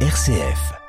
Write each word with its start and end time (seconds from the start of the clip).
RCF. 0.00 0.85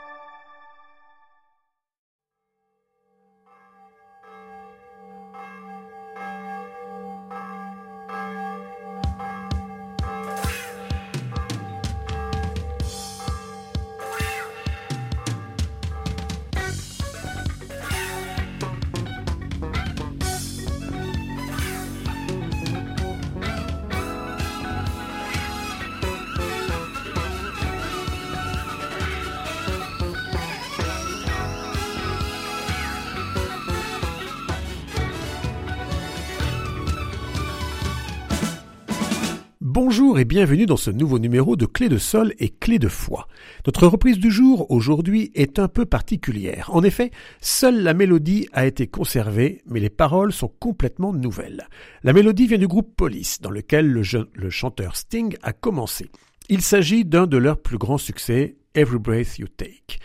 Et 40.18 40.26
bienvenue 40.26 40.66
dans 40.66 40.78
ce 40.78 40.90
nouveau 40.90 41.20
numéro 41.20 41.56
de 41.56 41.66
Clé 41.66 41.90
de 41.90 41.98
sol 41.98 42.34
et 42.40 42.50
Clé 42.50 42.80
de 42.80 42.88
foi. 42.88 43.28
Notre 43.68 43.86
reprise 43.86 44.18
du 44.18 44.32
jour 44.32 44.72
aujourd'hui 44.72 45.32
est 45.36 45.60
un 45.60 45.68
peu 45.68 45.86
particulière. 45.86 46.70
En 46.74 46.82
effet, 46.84 47.12
seule 47.40 47.84
la 47.84 47.94
mélodie 47.94 48.48
a 48.52 48.66
été 48.66 48.88
conservée, 48.88 49.62
mais 49.68 49.80
les 49.80 49.90
paroles 49.90 50.34
sont 50.34 50.52
complètement 50.60 51.14
nouvelles. 51.14 51.68
La 52.04 52.14
mélodie 52.14 52.48
vient 52.48 52.58
du 52.58 52.68
groupe 52.68 52.96
Police, 52.96 53.42
dans 53.42 53.52
lequel 53.52 53.88
le, 53.92 54.02
le 54.34 54.50
chanteur 54.50 54.96
Sting 54.96 55.36
a 55.44 55.54
commencé. 55.54 56.10
Il 56.50 56.62
s'agit 56.62 57.06
d'un 57.06 57.28
de 57.28 57.38
leurs 57.38 57.62
plus 57.62 57.78
grands 57.78 58.00
succès, 58.00 58.56
Every 58.74 59.00
Breath 59.00 59.38
You 59.38 59.48
Take. 59.48 60.00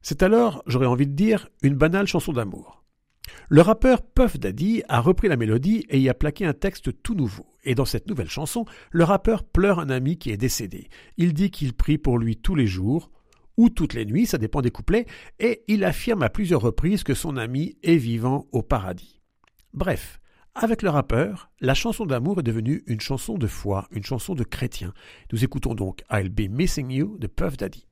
C'est 0.00 0.22
alors, 0.22 0.62
j'aurais 0.66 0.86
envie 0.86 1.06
de 1.06 1.14
dire, 1.14 1.48
une 1.62 1.74
banale 1.74 2.06
chanson 2.06 2.32
d'amour. 2.32 2.81
Le 3.48 3.60
rappeur 3.60 4.02
Puff 4.02 4.38
Daddy 4.38 4.82
a 4.88 5.00
repris 5.00 5.28
la 5.28 5.36
mélodie 5.36 5.84
et 5.88 6.00
y 6.00 6.08
a 6.08 6.14
plaqué 6.14 6.44
un 6.44 6.52
texte 6.52 7.02
tout 7.02 7.14
nouveau. 7.14 7.46
Et 7.64 7.74
dans 7.74 7.84
cette 7.84 8.08
nouvelle 8.08 8.28
chanson, 8.28 8.64
le 8.90 9.04
rappeur 9.04 9.44
pleure 9.44 9.78
un 9.78 9.90
ami 9.90 10.18
qui 10.18 10.30
est 10.30 10.36
décédé. 10.36 10.88
Il 11.16 11.32
dit 11.32 11.50
qu'il 11.50 11.74
prie 11.74 11.98
pour 11.98 12.18
lui 12.18 12.36
tous 12.36 12.54
les 12.54 12.66
jours, 12.66 13.10
ou 13.56 13.68
toutes 13.68 13.94
les 13.94 14.06
nuits, 14.06 14.26
ça 14.26 14.38
dépend 14.38 14.62
des 14.62 14.70
couplets, 14.70 15.06
et 15.38 15.62
il 15.68 15.84
affirme 15.84 16.22
à 16.22 16.30
plusieurs 16.30 16.62
reprises 16.62 17.04
que 17.04 17.14
son 17.14 17.36
ami 17.36 17.76
est 17.82 17.96
vivant 17.96 18.46
au 18.52 18.62
paradis. 18.62 19.20
Bref, 19.74 20.20
avec 20.54 20.82
le 20.82 20.90
rappeur, 20.90 21.50
la 21.60 21.74
chanson 21.74 22.04
d'amour 22.04 22.40
est 22.40 22.44
devenue 22.44 22.82
une 22.86 23.00
chanson 23.00 23.38
de 23.38 23.46
foi, 23.46 23.88
une 23.90 24.04
chanson 24.04 24.34
de 24.34 24.44
chrétien. 24.44 24.92
Nous 25.32 25.44
écoutons 25.44 25.74
donc 25.74 26.02
I'll 26.10 26.28
Be 26.28 26.50
Missing 26.50 26.90
You 26.90 27.16
de 27.18 27.26
Puff 27.26 27.56
Daddy. 27.56 27.86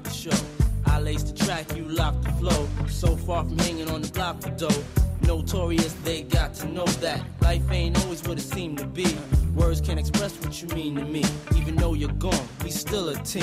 The 0.00 0.10
show. 0.10 0.46
I 0.86 1.00
laced 1.00 1.36
the 1.36 1.44
track, 1.44 1.76
you 1.76 1.84
locked 1.84 2.22
the 2.22 2.32
flow. 2.32 2.68
So 2.88 3.16
far 3.16 3.44
from 3.44 3.58
hanging 3.58 3.90
on 3.90 4.02
the 4.02 4.08
block 4.08 4.40
for 4.40 4.50
dough. 4.50 4.82
Notorious, 5.22 5.92
they 6.04 6.22
got 6.22 6.54
to 6.54 6.68
know 6.68 6.86
that 6.86 7.20
life 7.40 7.62
ain't 7.70 8.02
always 8.02 8.22
what 8.22 8.38
it 8.38 8.42
seemed 8.42 8.78
to 8.78 8.86
be. 8.86 9.16
Words 9.54 9.80
can't 9.80 10.00
express 10.00 10.32
what 10.40 10.60
you 10.62 10.68
mean 10.68 10.96
to 10.96 11.04
me. 11.04 11.24
Even 11.56 11.76
though 11.76 11.94
you're 11.94 12.18
gone, 12.18 12.46
we 12.64 12.70
still 12.70 13.10
a 13.10 13.16
team. 13.16 13.42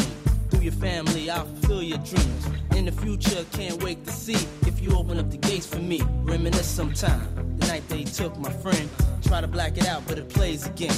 Through 0.50 0.62
your 0.62 0.74
family, 0.74 1.30
I'll 1.30 1.46
fulfill 1.46 1.84
your 1.84 2.00
dreams. 2.00 2.48
In 2.76 2.86
the 2.86 2.92
future, 2.92 3.46
can't 3.52 3.82
wait 3.84 4.04
to 4.06 4.12
see 4.12 4.48
if 4.68 4.82
you 4.82 4.98
open 4.98 5.20
up 5.20 5.30
the 5.30 5.38
gates 5.38 5.68
for 5.68 5.80
me. 5.80 6.02
Reminisce 6.24 6.68
sometime. 6.68 7.28
The 7.60 7.68
night 7.68 7.88
they 7.90 8.04
took 8.04 8.38
my 8.38 8.52
friend. 8.52 8.90
Try 9.22 9.42
to 9.42 9.48
black 9.48 9.78
it 9.78 9.88
out, 9.88 10.04
but 10.08 10.18
it 10.18 10.30
plays 10.30 10.66
again. 10.66 10.98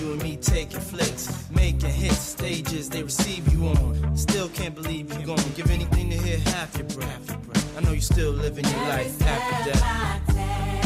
you 0.00 0.12
and 0.12 0.22
me 0.22 0.36
taking 0.36 0.80
flicks, 0.80 1.48
making 1.50 1.90
hits, 1.90 2.18
stages 2.18 2.88
they 2.88 3.02
receive 3.02 3.52
you 3.52 3.66
on. 3.68 4.16
Still 4.16 4.48
can't 4.48 4.74
believe 4.74 5.12
you're 5.14 5.26
gonna 5.26 5.42
give 5.56 5.70
anything 5.70 6.10
to 6.10 6.16
hear 6.16 6.38
half 6.38 6.76
your 6.76 6.86
breath. 6.88 7.76
I 7.76 7.80
know 7.80 7.92
you 7.92 8.00
still 8.00 8.32
living 8.32 8.64
your 8.64 8.82
life 8.88 9.22
after 9.22 9.70
death. 9.70 10.77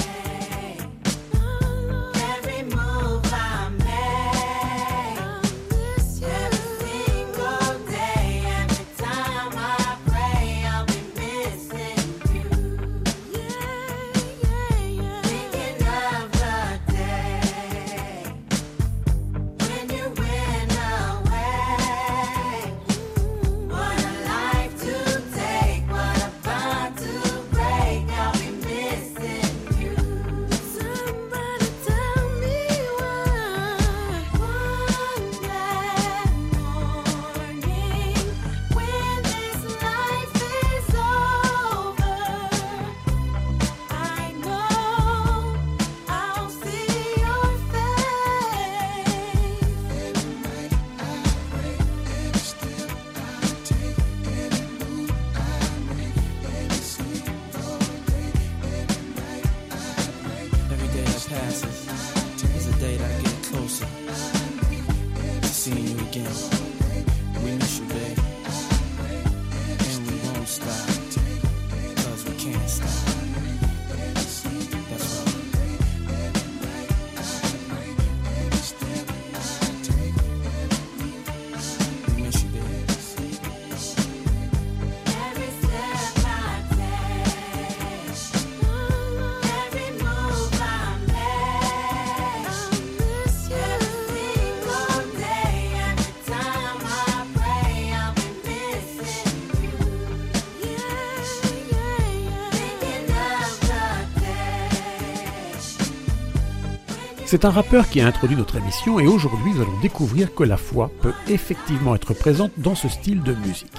C'est 107.32 107.46
un 107.46 107.50
rappeur 107.50 107.88
qui 107.88 108.02
a 108.02 108.06
introduit 108.06 108.36
notre 108.36 108.56
émission 108.56 109.00
et 109.00 109.06
aujourd'hui 109.06 109.54
nous 109.54 109.62
allons 109.62 109.80
découvrir 109.80 110.34
que 110.34 110.44
la 110.44 110.58
foi 110.58 110.90
peut 111.00 111.14
effectivement 111.28 111.94
être 111.94 112.12
présente 112.12 112.52
dans 112.58 112.74
ce 112.74 112.90
style 112.90 113.22
de 113.22 113.32
musique. 113.32 113.72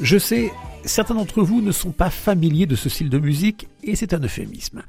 Je 0.00 0.16
sais, 0.16 0.50
certains 0.86 1.14
d'entre 1.16 1.42
vous 1.42 1.60
ne 1.60 1.70
sont 1.70 1.90
pas 1.90 2.08
familiers 2.08 2.64
de 2.64 2.76
ce 2.76 2.88
style 2.88 3.10
de 3.10 3.18
musique 3.18 3.68
et 3.82 3.94
c'est 3.94 4.14
un 4.14 4.20
euphémisme. 4.20 4.84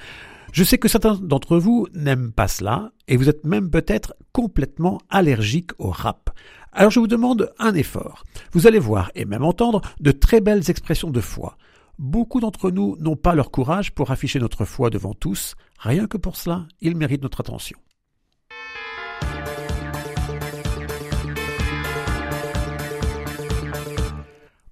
Je 0.54 0.64
sais 0.64 0.78
que 0.78 0.88
certains 0.88 1.16
d'entre 1.16 1.58
vous 1.58 1.88
n'aiment 1.94 2.32
pas 2.32 2.48
cela 2.48 2.94
et 3.10 3.18
vous 3.18 3.28
êtes 3.28 3.44
même 3.44 3.70
peut-être 3.70 4.14
complètement 4.32 5.00
allergique 5.10 5.72
au 5.78 5.90
rap. 5.90 6.30
Alors 6.72 6.92
je 6.92 7.02
vous 7.02 7.08
demande 7.08 7.52
un 7.60 7.76
effort. 7.76 8.24
Vous 8.54 8.66
allez 8.66 8.80
voir 8.80 9.12
et 9.14 9.26
même 9.26 9.44
entendre 9.44 9.82
de 10.00 10.12
très 10.12 10.40
belles 10.40 10.70
expressions 10.70 11.12
de 11.12 11.20
foi. 11.20 11.58
Beaucoup 11.98 12.40
d'entre 12.40 12.72
nous 12.72 12.96
n'ont 13.02 13.18
pas 13.18 13.36
leur 13.36 13.52
courage 13.52 13.92
pour 13.92 14.10
afficher 14.10 14.40
notre 14.40 14.64
foi 14.64 14.90
devant 14.90 15.14
tous. 15.14 15.56
Rien 15.80 16.08
que 16.08 16.16
pour 16.16 16.38
cela, 16.38 16.66
ils 16.80 16.96
méritent 16.96 17.24
notre 17.24 17.42
attention. 17.42 17.78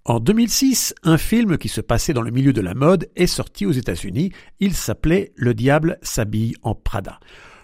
En 0.08 0.22
2006, 0.22 0.96
un 1.04 1.18
film 1.18 1.58
qui 1.58 1.68
se 1.68 1.82
passait 1.82 2.14
dans 2.14 2.22
le 2.22 2.32
milieu 2.32 2.54
de 2.54 2.62
la 2.62 2.74
mode 2.74 3.10
est 3.18 3.28
sorti 3.28 3.66
aux 3.66 3.74
États-Unis. 3.74 4.32
Il 4.62 4.74
s'appelait 4.74 5.34
Le 5.36 5.54
diable 5.54 6.00
s'habille 6.02 6.56
en 6.62 6.76
Prada. 6.76 7.20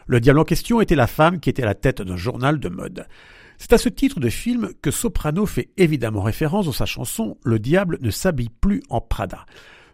Le 0.08 0.20
diable 0.20 0.40
en 0.40 0.44
question 0.44 0.82
était 0.82 0.96
la 0.96 1.08
femme 1.08 1.40
qui 1.40 1.50
était 1.50 1.64
à 1.64 1.68
la 1.68 1.74
tête 1.74 2.02
d'un 2.02 2.18
journal 2.18 2.60
de 2.60 2.68
mode. 2.68 3.08
C'est 3.58 3.72
à 3.72 3.78
ce 3.78 3.88
titre 3.88 4.20
de 4.20 4.28
film 4.28 4.74
que 4.82 4.92
Soprano 4.92 5.46
fait 5.46 5.70
évidemment 5.78 6.22
référence 6.22 6.66
dans 6.66 6.74
sa 6.74 6.86
chanson 6.86 7.38
Le 7.46 7.60
diable 7.60 7.98
ne 8.02 8.12
s'habille 8.12 8.50
plus 8.50 8.84
en 8.90 9.00
Prada. 9.00 9.46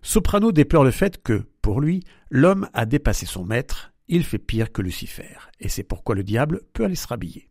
Soprano 0.02 0.52
déplore 0.52 0.84
le 0.84 0.90
fait 0.90 1.22
que, 1.22 1.44
pour 1.62 1.80
lui, 1.80 2.04
l'homme 2.32 2.68
a 2.74 2.88
dépassé 2.88 3.28
son 3.28 3.46
maître, 3.46 3.94
il 4.08 4.24
fait 4.24 4.40
pire 4.40 4.72
que 4.72 4.82
Lucifer, 4.82 5.38
et 5.60 5.70
c'est 5.70 5.84
pourquoi 5.84 6.16
le 6.16 6.24
diable 6.24 6.62
peut 6.74 6.84
aller 6.84 6.96
se 6.96 7.06
rhabiller. 7.06 7.48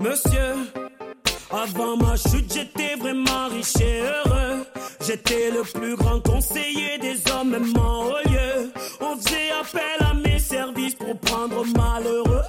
Monsieur, 0.00 0.54
avant 1.50 1.96
ma 1.96 2.14
chute, 2.16 2.52
j'étais 2.52 2.94
vraiment 2.96 3.48
riche 3.50 3.80
et 3.80 4.00
heureux. 4.02 4.64
J'étais 5.04 5.50
le 5.50 5.62
plus 5.62 5.96
grand 5.96 6.20
conseiller 6.20 6.98
des 6.98 7.16
hommes, 7.32 7.50
même 7.50 7.76
en 7.76 8.04
haut 8.04 8.28
lieu. 8.30 8.70
On 9.00 9.16
faisait 9.16 9.50
appel 9.60 10.06
à 10.08 10.14
mes 10.14 10.38
services 10.38 10.94
pour 10.94 11.18
prendre 11.18 11.64
malheureux. 11.76 12.44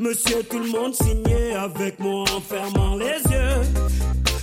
Monsieur, 0.00 0.42
tout 0.42 0.58
le 0.58 0.70
monde 0.70 0.94
signait 0.94 1.54
avec 1.54 2.00
moi 2.00 2.24
en 2.34 2.40
fermant 2.40 2.96
les 2.96 3.22
yeux. 3.32 3.62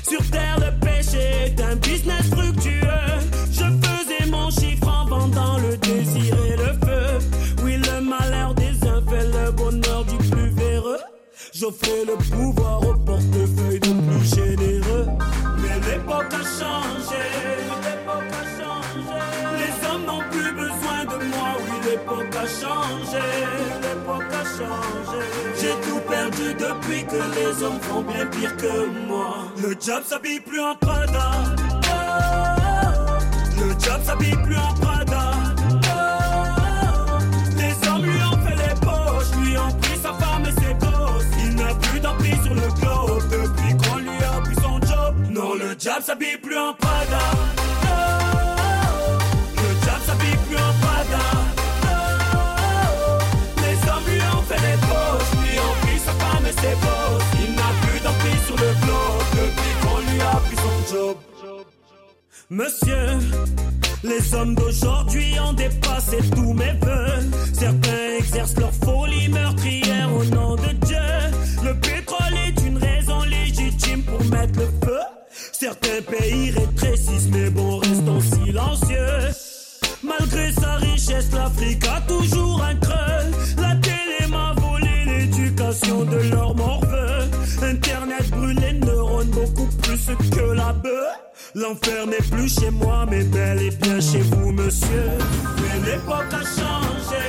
Sur 0.08 0.30
terre, 0.30 0.58
le 0.60 0.80
péché 0.86 1.48
est 1.48 1.62
un 1.62 1.76
business 1.76 2.30
fructueux. 2.32 2.82
Je 3.52 3.66
faisais 3.86 4.30
mon 4.30 4.50
chiffre 4.50 4.88
en 4.88 5.06
vendant 5.08 5.58
le 5.58 5.76
désir 5.78 6.36
et 6.46 6.56
le 6.56 6.85
J'offrais 11.66 12.06
le 12.06 12.16
pouvoir 12.30 12.80
au 12.88 12.94
portefeuille 12.94 13.80
de 13.80 13.90
plus 13.90 14.36
généreux. 14.36 15.08
Mais 15.58 15.80
l'époque 15.90 16.32
a 16.32 16.44
changé. 16.60 17.26
L'époque 17.82 18.32
a 18.32 18.46
changé. 18.60 19.20
Les 19.58 19.88
hommes 19.88 20.06
n'ont 20.06 20.24
plus 20.30 20.52
besoin 20.54 21.06
de 21.06 21.26
moi. 21.26 21.58
Oui, 21.58 21.90
l'époque 21.90 22.36
a 22.36 22.46
changé. 22.46 23.26
L'époque 23.82 24.32
a 24.32 24.44
changé. 24.44 25.26
J'ai 25.60 25.90
tout 25.90 26.02
perdu 26.08 26.54
depuis 26.54 27.04
que 27.04 27.22
les 27.36 27.64
hommes 27.64 27.80
font 27.82 28.04
bien 28.04 28.28
pire 28.28 28.56
que 28.58 29.08
moi. 29.08 29.38
Le 29.58 29.70
job 29.70 30.04
s'habille 30.06 30.42
plus 30.42 30.62
en 30.62 30.76
Prada. 30.76 31.32
Oh, 31.90 33.14
Le 33.60 33.70
job 33.72 34.02
s'habille 34.04 34.38
plus 34.44 34.58
en 34.58 34.74
Prada. 34.76 35.45
Le 42.56 42.68
depuis 43.30 43.78
qu'on 43.78 43.98
lui 43.98 44.24
a 44.24 44.42
pris 44.42 44.56
son 44.56 44.80
job. 44.82 45.16
Non, 45.30 45.54
le 45.56 45.70
job 45.80 46.02
s'habille 46.02 46.38
plus 46.42 46.58
en 46.58 46.74
Prada. 46.74 47.26
Oh, 47.84 47.88
Le 49.56 49.70
job 49.86 50.00
s'habille 50.06 50.38
plus 50.48 50.58
en 50.58 50.74
Prada. 50.82 51.26
Oh, 51.84 53.18
Les 53.62 53.90
hommes 53.90 54.06
lui 54.08 54.22
ont 54.38 54.44
fait 54.50 54.62
les 54.68 54.78
poches, 54.88 55.32
lui 55.44 55.60
ont 55.60 55.76
pris 55.82 56.00
sa 56.00 56.12
femme 56.14 56.46
et 56.46 56.56
ses 56.62 56.76
gosses. 56.86 57.32
Il 57.44 57.52
n'a 57.56 57.72
plus 57.84 58.00
d'emprise 58.00 58.44
sur 58.46 58.56
le 58.56 58.72
globe 58.84 59.26
depuis 59.42 59.74
qu'on 59.82 60.00
lui 60.12 60.22
a 60.22 60.36
pris 60.46 60.58
son 60.58 60.96
job. 60.96 61.18
Monsieur, 62.50 63.08
les 64.04 64.36
hommes 64.36 64.54
d'aujourd'hui 64.56 65.34
ont 65.40 65.54
dépassé 65.54 66.18
tous 66.36 66.54
mes 66.54 66.74
vœux. 66.82 67.32
Certains 67.54 68.18
exercent 68.20 68.58
leur 68.58 68.72
folie 68.72 69.30
meurtrière 69.30 70.10
au 70.16 70.24
nom 70.26 70.56
de 70.56 70.68
Dieu. 70.74 70.85
Le 74.56 74.68
feu. 74.84 75.00
Certains 75.52 76.02
pays 76.10 76.52
rétrécissent, 76.52 77.30
mais 77.32 77.50
bon, 77.50 77.78
restons 77.80 78.22
silencieux. 78.22 79.32
Malgré 80.04 80.52
sa 80.52 80.76
richesse, 80.76 81.32
l'Afrique 81.34 81.86
a 81.88 82.02
toujours 82.02 82.64
un 82.64 82.76
creux. 82.76 83.32
La 83.58 83.76
télé 83.76 84.28
m'a 84.30 84.54
volé 84.58 85.06
l'éducation 85.06 86.06
de 86.06 86.18
leur 86.32 86.56
morveux. 86.56 87.30
Internet 87.62 88.30
brûle 88.30 88.60
les 88.60 88.74
neurones 88.74 89.30
beaucoup 89.30 89.68
plus 89.82 90.06
que 90.30 90.52
la 90.54 90.74
bœuf. 90.74 91.20
L'enfer 91.56 92.06
n'est 92.08 92.28
plus 92.30 92.50
chez 92.50 92.70
moi, 92.70 93.06
mais 93.10 93.24
bel 93.24 93.62
et 93.62 93.72
bien 93.72 94.00
chez 94.00 94.22
vous, 94.22 94.52
monsieur. 94.52 95.12
Mais. 95.62 95.92
L'époque 95.92 96.34
a 96.34 96.44
changé. 96.44 97.26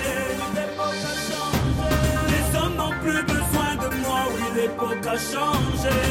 Les 2.29 2.59
hommes 2.59 2.77
n'ont 2.77 2.99
plus 3.03 3.23
besoin 3.23 3.77
de 3.77 3.97
moi, 4.03 4.21
oui, 4.35 4.61
l'époque 4.61 5.07
a 5.07 5.17
changé. 5.17 6.06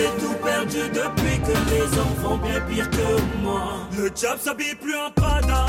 J'ai 0.00 0.24
tout 0.24 0.34
perdu 0.42 0.78
depuis 0.88 1.38
que 1.40 1.52
les 1.70 2.22
font 2.22 2.38
bien 2.38 2.58
pire 2.62 2.88
que 2.88 3.42
moi. 3.42 3.86
Le 3.98 4.04
job 4.04 4.38
s'habille 4.38 4.74
plus 4.76 4.96
en 4.96 5.10
Prada. 5.10 5.66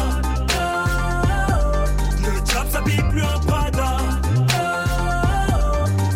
Le 2.24 2.34
job 2.50 2.66
s'habille 2.72 3.04
plus 3.12 3.24
en 3.24 3.40
Prada. 3.42 3.98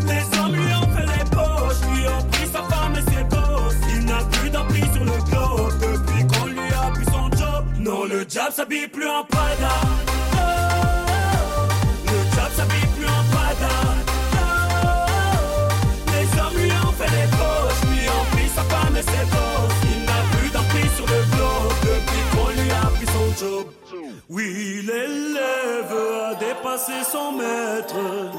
Les 0.08 0.40
hommes 0.40 0.56
lui 0.56 0.74
ont 0.76 0.90
fait 0.96 1.08
les 1.08 1.26
poches, 1.30 1.82
lui 1.92 2.08
ont 2.08 2.24
pris 2.32 2.48
sa 2.48 2.64
femme 2.64 2.94
et 2.96 3.12
ses 3.12 3.24
gosses. 3.26 3.76
Il 3.94 4.06
n'a 4.06 4.24
plus 4.32 4.50
d'emprise 4.50 4.94
sur 4.94 5.04
le 5.04 5.18
globe 5.30 5.74
depuis 5.82 6.26
qu'on 6.28 6.46
lui 6.46 6.74
a 6.74 6.92
pris 6.92 7.06
son 7.06 7.30
job. 7.38 7.66
Non, 7.80 8.06
le 8.06 8.20
job 8.20 8.50
s'habille 8.56 8.88
plus 8.88 9.08
en 9.10 9.26
Prada. 9.26 9.76
Le 12.06 12.20
job 12.34 12.52
s'habille 12.56 12.88
plus 12.96 13.08
en 13.08 13.24
Prada. 13.36 13.85
Job. 23.40 23.66
Oui, 24.30 24.82
l'élève 24.86 25.94
a 26.30 26.36
dépassé 26.36 26.94
son 27.12 27.34
maître. 27.34 27.96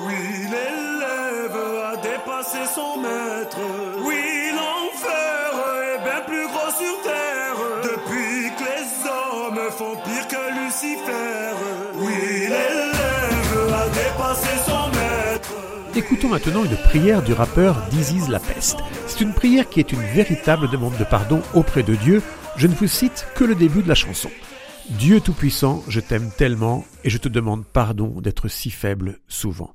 Oui, 0.06 0.14
l'élève 0.52 1.56
a 1.92 1.96
dépassé 1.96 2.58
son 2.74 3.00
maître. 3.00 3.58
Oui, 4.04 4.50
l'enfer 4.52 5.52
est 5.84 6.02
bien 6.02 6.20
plus 6.26 6.46
gros 6.48 6.70
sur 6.70 7.02
terre. 7.02 7.56
Depuis 7.82 8.50
que 8.56 8.64
les 8.64 8.88
hommes 9.08 9.70
font 9.70 9.96
pire 10.04 10.26
que 10.28 10.64
Lucifer. 10.64 11.54
Oui, 11.96 12.48
l'élève 12.48 13.74
a 13.74 13.88
dépassé 13.88 14.48
son 14.66 14.88
maître. 14.88 15.52
Écoutons 15.94 16.28
maintenant 16.28 16.64
une 16.64 16.76
prière 16.76 17.22
du 17.22 17.32
rappeur 17.32 17.76
Diziz 17.90 18.28
La 18.28 18.40
Peste. 18.40 18.78
C'est 19.06 19.20
une 19.20 19.32
prière 19.32 19.68
qui 19.68 19.80
est 19.80 19.92
une 19.92 20.02
véritable 20.02 20.68
demande 20.68 20.96
de 20.98 21.04
pardon 21.04 21.42
auprès 21.54 21.82
de 21.82 21.94
Dieu. 21.94 22.22
Je 22.56 22.66
ne 22.66 22.74
vous 22.74 22.88
cite 22.88 23.26
que 23.34 23.44
le 23.44 23.54
début 23.54 23.82
de 23.82 23.88
la 23.88 23.94
chanson. 23.94 24.30
Dieu 24.90 25.20
Tout-Puissant, 25.20 25.82
je 25.88 25.98
t'aime 25.98 26.30
tellement 26.30 26.84
et 27.02 27.10
je 27.10 27.18
te 27.18 27.28
demande 27.28 27.66
pardon 27.66 28.20
d'être 28.20 28.46
si 28.48 28.70
faible 28.70 29.18
souvent. 29.26 29.74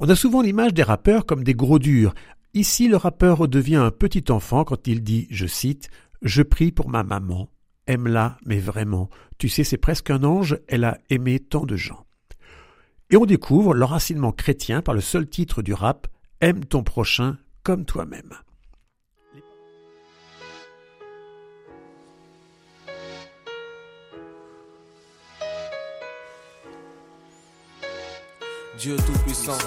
On 0.00 0.08
a 0.08 0.16
souvent 0.16 0.42
l'image 0.42 0.74
des 0.74 0.82
rappeurs 0.82 1.26
comme 1.26 1.44
des 1.44 1.54
gros 1.54 1.78
durs. 1.78 2.12
Ici, 2.52 2.88
le 2.88 2.96
rappeur 2.96 3.38
redevient 3.38 3.76
un 3.76 3.92
petit 3.92 4.30
enfant 4.30 4.64
quand 4.64 4.88
il 4.88 5.02
dit, 5.04 5.28
je 5.30 5.46
cite, 5.46 5.88
Je 6.22 6.42
prie 6.42 6.72
pour 6.72 6.88
ma 6.88 7.04
maman. 7.04 7.48
Aime-la, 7.86 8.36
mais 8.44 8.58
vraiment. 8.58 9.08
Tu 9.38 9.48
sais, 9.48 9.64
c'est 9.64 9.76
presque 9.76 10.10
un 10.10 10.24
ange, 10.24 10.58
elle 10.68 10.84
a 10.84 10.98
aimé 11.08 11.38
tant 11.38 11.64
de 11.64 11.76
gens. 11.76 12.04
Et 13.10 13.16
on 13.16 13.26
découvre 13.26 13.74
l'enracinement 13.74 14.32
chrétien 14.32 14.82
par 14.82 14.94
le 14.94 15.00
seul 15.00 15.28
titre 15.28 15.62
du 15.62 15.72
rap, 15.72 16.08
Aime 16.40 16.64
ton 16.64 16.82
prochain 16.82 17.38
comme 17.62 17.84
toi-même. 17.84 18.34
Dieu 28.78 28.96
Tout-Puissant, 28.96 29.58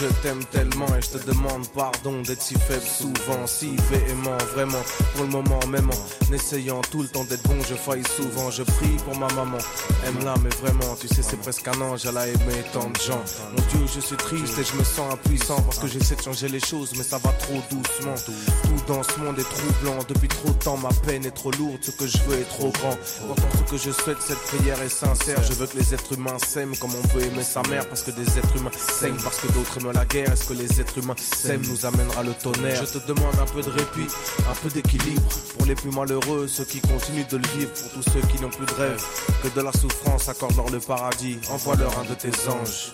je 0.00 0.06
t'aime 0.22 0.44
tellement 0.44 0.86
et 0.96 1.02
je 1.02 1.18
te 1.18 1.26
demande 1.26 1.66
pardon 1.74 2.22
d'être 2.22 2.40
si 2.40 2.54
faible 2.54 2.86
souvent, 2.86 3.46
si 3.46 3.74
véhément, 3.90 4.38
vraiment, 4.54 4.82
pour 5.14 5.24
le 5.24 5.30
moment 5.30 5.58
même 5.68 5.90
en 5.90 6.32
essayant 6.32 6.80
tout 6.82 7.02
le 7.02 7.08
temps 7.08 7.24
d'être 7.24 7.42
bon, 7.42 7.56
je 7.68 7.74
faillis 7.74 8.06
souvent, 8.16 8.50
je 8.50 8.62
prie 8.62 8.96
pour 9.04 9.16
ma 9.18 9.26
maman, 9.34 9.58
aime-la 10.06 10.34
mais 10.44 10.50
vraiment, 10.60 10.94
tu 11.00 11.08
sais 11.08 11.22
c'est 11.22 11.40
presque 11.40 11.66
un 11.66 11.80
ange, 11.80 12.06
elle 12.06 12.16
a 12.16 12.28
aimé 12.28 12.64
tant 12.72 12.88
de 12.88 13.00
gens. 13.00 13.22
Mon 13.50 13.62
Dieu, 13.70 13.86
je 13.94 14.00
suis 14.00 14.16
triste 14.16 14.56
et 14.58 14.64
je 14.64 14.76
me 14.76 14.84
sens 14.84 15.12
impuissant 15.12 15.60
parce 15.62 15.78
que 15.80 15.88
j'essaie 15.88 16.14
de 16.14 16.22
changer 16.22 16.48
les 16.48 16.60
choses 16.60 16.92
mais 16.96 17.02
ça 17.04 17.18
va 17.18 17.32
trop 17.32 17.60
doucement. 17.68 18.14
Tout 18.24 18.92
dans 18.92 19.02
ce 19.02 19.18
monde 19.18 19.38
est 19.40 19.42
troublant, 19.42 19.98
depuis 20.08 20.28
trop 20.28 20.50
de 20.50 20.64
temps 20.64 20.76
ma 20.76 20.92
peine 21.04 21.26
est 21.26 21.32
trop 21.34 21.50
lourde, 21.50 21.78
ce 21.82 21.90
que 21.90 22.06
je 22.06 22.18
veux 22.28 22.38
est 22.38 22.48
trop 22.48 22.70
grand. 22.70 22.96
Pourtant 23.26 23.48
ce 23.66 23.70
que 23.72 23.76
je 23.76 23.90
souhaite, 23.90 24.22
cette 24.22 24.42
prière 24.42 24.80
est 24.82 24.88
sincère, 24.88 25.42
je 25.42 25.52
veux 25.54 25.66
que 25.66 25.76
les 25.76 25.94
êtres 25.94 26.12
humains 26.12 26.38
s'aiment 26.46 26.76
comme 26.76 26.92
on 26.94 27.08
peut 27.08 27.22
aimer 27.22 27.42
sa 27.42 27.62
mère 27.62 27.88
parce 27.88 28.02
que 28.02 28.12
des 28.12 28.38
êtres 28.38 28.51
saignent 28.76 29.22
parce 29.22 29.38
que 29.40 29.46
d'autres 29.52 29.78
aiment 29.78 29.92
la 29.92 30.04
guerre. 30.04 30.32
Est-ce 30.32 30.48
que 30.48 30.54
les 30.54 30.80
êtres 30.80 30.98
humains 30.98 31.14
s'aiment 31.16 31.66
nous 31.66 31.86
amènera 31.86 32.22
le 32.22 32.32
tonnerre? 32.34 32.84
Je 32.84 32.98
te 32.98 33.06
demande 33.06 33.34
un 33.40 33.46
peu 33.52 33.62
de 33.62 33.70
répit, 33.70 34.08
un 34.50 34.54
peu 34.62 34.68
d'équilibre. 34.68 35.28
Pour 35.56 35.66
les 35.66 35.74
plus 35.74 35.90
malheureux, 35.90 36.46
ceux 36.48 36.64
qui 36.64 36.80
continuent 36.80 37.26
de 37.30 37.36
le 37.36 37.48
vivre, 37.58 37.72
pour 37.72 37.90
tous 37.90 38.10
ceux 38.10 38.20
qui 38.28 38.40
n'ont 38.40 38.50
plus 38.50 38.66
de 38.66 38.72
rêve, 38.72 39.02
que 39.42 39.48
de 39.48 39.60
la 39.60 39.72
souffrance 39.72 40.28
accorde-leur 40.28 40.70
le 40.70 40.80
paradis, 40.80 41.38
envoie-leur 41.50 41.98
un 41.98 42.04
de 42.04 42.14
tes 42.14 42.48
anges. 42.48 42.92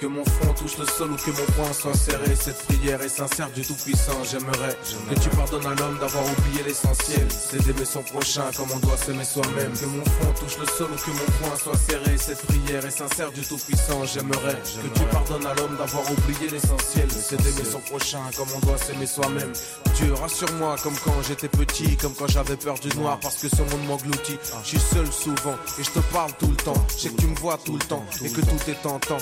Que 0.00 0.06
mon 0.06 0.24
front 0.24 0.54
touche 0.54 0.78
le 0.78 0.86
sol 0.86 1.12
ou 1.12 1.16
que 1.16 1.30
mon 1.30 1.44
poing 1.56 1.72
soit 1.74 1.92
serré. 1.92 2.34
Cette 2.34 2.62
prière 2.64 3.02
est 3.02 3.10
sincère 3.10 3.50
du 3.50 3.60
Tout-Puissant. 3.60 4.24
J'aimerais 4.24 4.74
que 5.10 5.20
tu 5.20 5.28
pardonnes 5.28 5.66
à 5.66 5.74
l'homme 5.74 5.98
d'avoir 5.98 6.24
oublié 6.24 6.62
l'essentiel. 6.64 7.26
C'est 7.28 7.62
d'aimer 7.66 7.84
son 7.84 8.02
prochain 8.02 8.44
comme 8.56 8.68
on 8.72 8.78
doit 8.78 8.96
s'aimer 8.96 9.24
soi-même. 9.24 9.72
Que 9.72 9.84
mon 9.84 10.02
front 10.02 10.32
touche 10.40 10.56
le 10.58 10.66
sol 10.66 10.88
ou 10.90 10.96
que 10.96 11.10
mon 11.10 11.30
poing 11.38 11.56
soit 11.62 11.76
serré. 11.76 12.16
Cette 12.16 12.40
prière 12.46 12.86
est 12.86 12.90
sincère 12.90 13.30
du 13.30 13.42
Tout-Puissant. 13.42 14.06
J'aimerais 14.06 14.56
que 14.82 14.98
tu 14.98 15.04
pardonnes 15.12 15.44
à 15.44 15.52
l'homme 15.52 15.76
d'avoir 15.76 16.10
oublié 16.10 16.48
l'essentiel. 16.48 17.10
C'est 17.10 17.36
d'aimer 17.36 17.68
son 17.70 17.80
prochain 17.80 18.22
comme 18.38 18.48
on 18.56 18.66
doit 18.66 18.78
s'aimer 18.78 19.06
soi-même. 19.06 19.52
Dieu, 19.96 20.14
rassure-moi 20.14 20.76
comme 20.82 20.96
quand 21.04 21.20
j'étais 21.28 21.48
petit, 21.48 21.98
comme 21.98 22.14
quand 22.14 22.28
j'avais 22.28 22.56
peur 22.56 22.78
du 22.78 22.88
noir 22.96 23.18
parce 23.20 23.36
que 23.36 23.50
ce 23.50 23.60
monde 23.60 23.86
m'engloutit. 23.86 24.38
Je 24.62 24.68
suis 24.68 24.80
seul 24.80 25.12
souvent 25.12 25.56
et 25.78 25.84
je 25.84 25.90
te 25.90 26.00
parle 26.10 26.32
tout 26.38 26.48
le 26.48 26.56
temps. 26.56 26.86
Je 26.96 27.02
sais 27.02 27.08
que 27.10 27.20
tu 27.20 27.26
me 27.26 27.36
vois 27.36 27.58
tout 27.62 27.74
le 27.74 27.84
temps 27.86 28.06
et 28.24 28.30
que 28.30 28.40
tout 28.40 28.70
est 28.70 28.80
tentant 28.82 29.18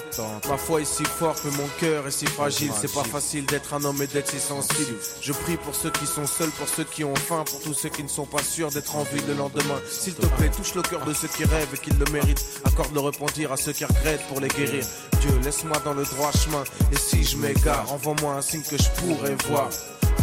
foi 0.68 0.82
est 0.82 0.84
si 0.84 1.04
forte, 1.04 1.40
mais 1.46 1.50
mon 1.52 1.68
cœur 1.80 2.06
est 2.06 2.10
si 2.10 2.26
fragile. 2.26 2.70
C'est 2.78 2.92
pas 2.92 3.02
facile 3.02 3.46
d'être 3.46 3.72
un 3.72 3.82
homme 3.84 4.02
et 4.02 4.06
d'être 4.06 4.28
si 4.28 4.38
sensible. 4.38 4.98
Je 5.22 5.32
prie 5.32 5.56
pour 5.56 5.74
ceux 5.74 5.90
qui 5.90 6.04
sont 6.04 6.26
seuls, 6.26 6.50
pour 6.50 6.68
ceux 6.68 6.84
qui 6.84 7.04
ont 7.04 7.14
faim, 7.16 7.42
pour 7.48 7.58
tous 7.62 7.72
ceux 7.72 7.88
qui 7.88 8.02
ne 8.02 8.08
sont 8.08 8.26
pas 8.26 8.42
sûrs 8.42 8.68
d'être 8.70 8.94
en 8.94 9.02
vie 9.04 9.22
le 9.26 9.32
lendemain. 9.32 9.80
S'il 9.90 10.14
te 10.14 10.26
plaît, 10.26 10.50
touche 10.50 10.74
le 10.74 10.82
cœur 10.82 11.06
de 11.06 11.14
ceux 11.14 11.28
qui 11.28 11.46
rêvent 11.46 11.72
et 11.72 11.78
qui 11.78 11.90
le 11.92 12.04
méritent. 12.12 12.44
Accorde 12.66 12.92
le 12.92 13.00
repentir 13.00 13.50
à 13.50 13.56
ceux 13.56 13.72
qui 13.72 13.86
regrettent 13.86 14.26
pour 14.28 14.40
les 14.40 14.48
guérir. 14.48 14.84
Dieu, 15.22 15.30
laisse-moi 15.42 15.78
dans 15.86 15.94
le 15.94 16.04
droit 16.04 16.32
chemin. 16.32 16.64
Et 16.92 16.98
si 16.98 17.24
je 17.24 17.38
m'égare, 17.38 17.90
envoie-moi 17.90 18.34
un 18.34 18.42
signe 18.42 18.60
que 18.60 18.76
je 18.76 18.90
pourrais 19.00 19.36
voir. 19.48 19.70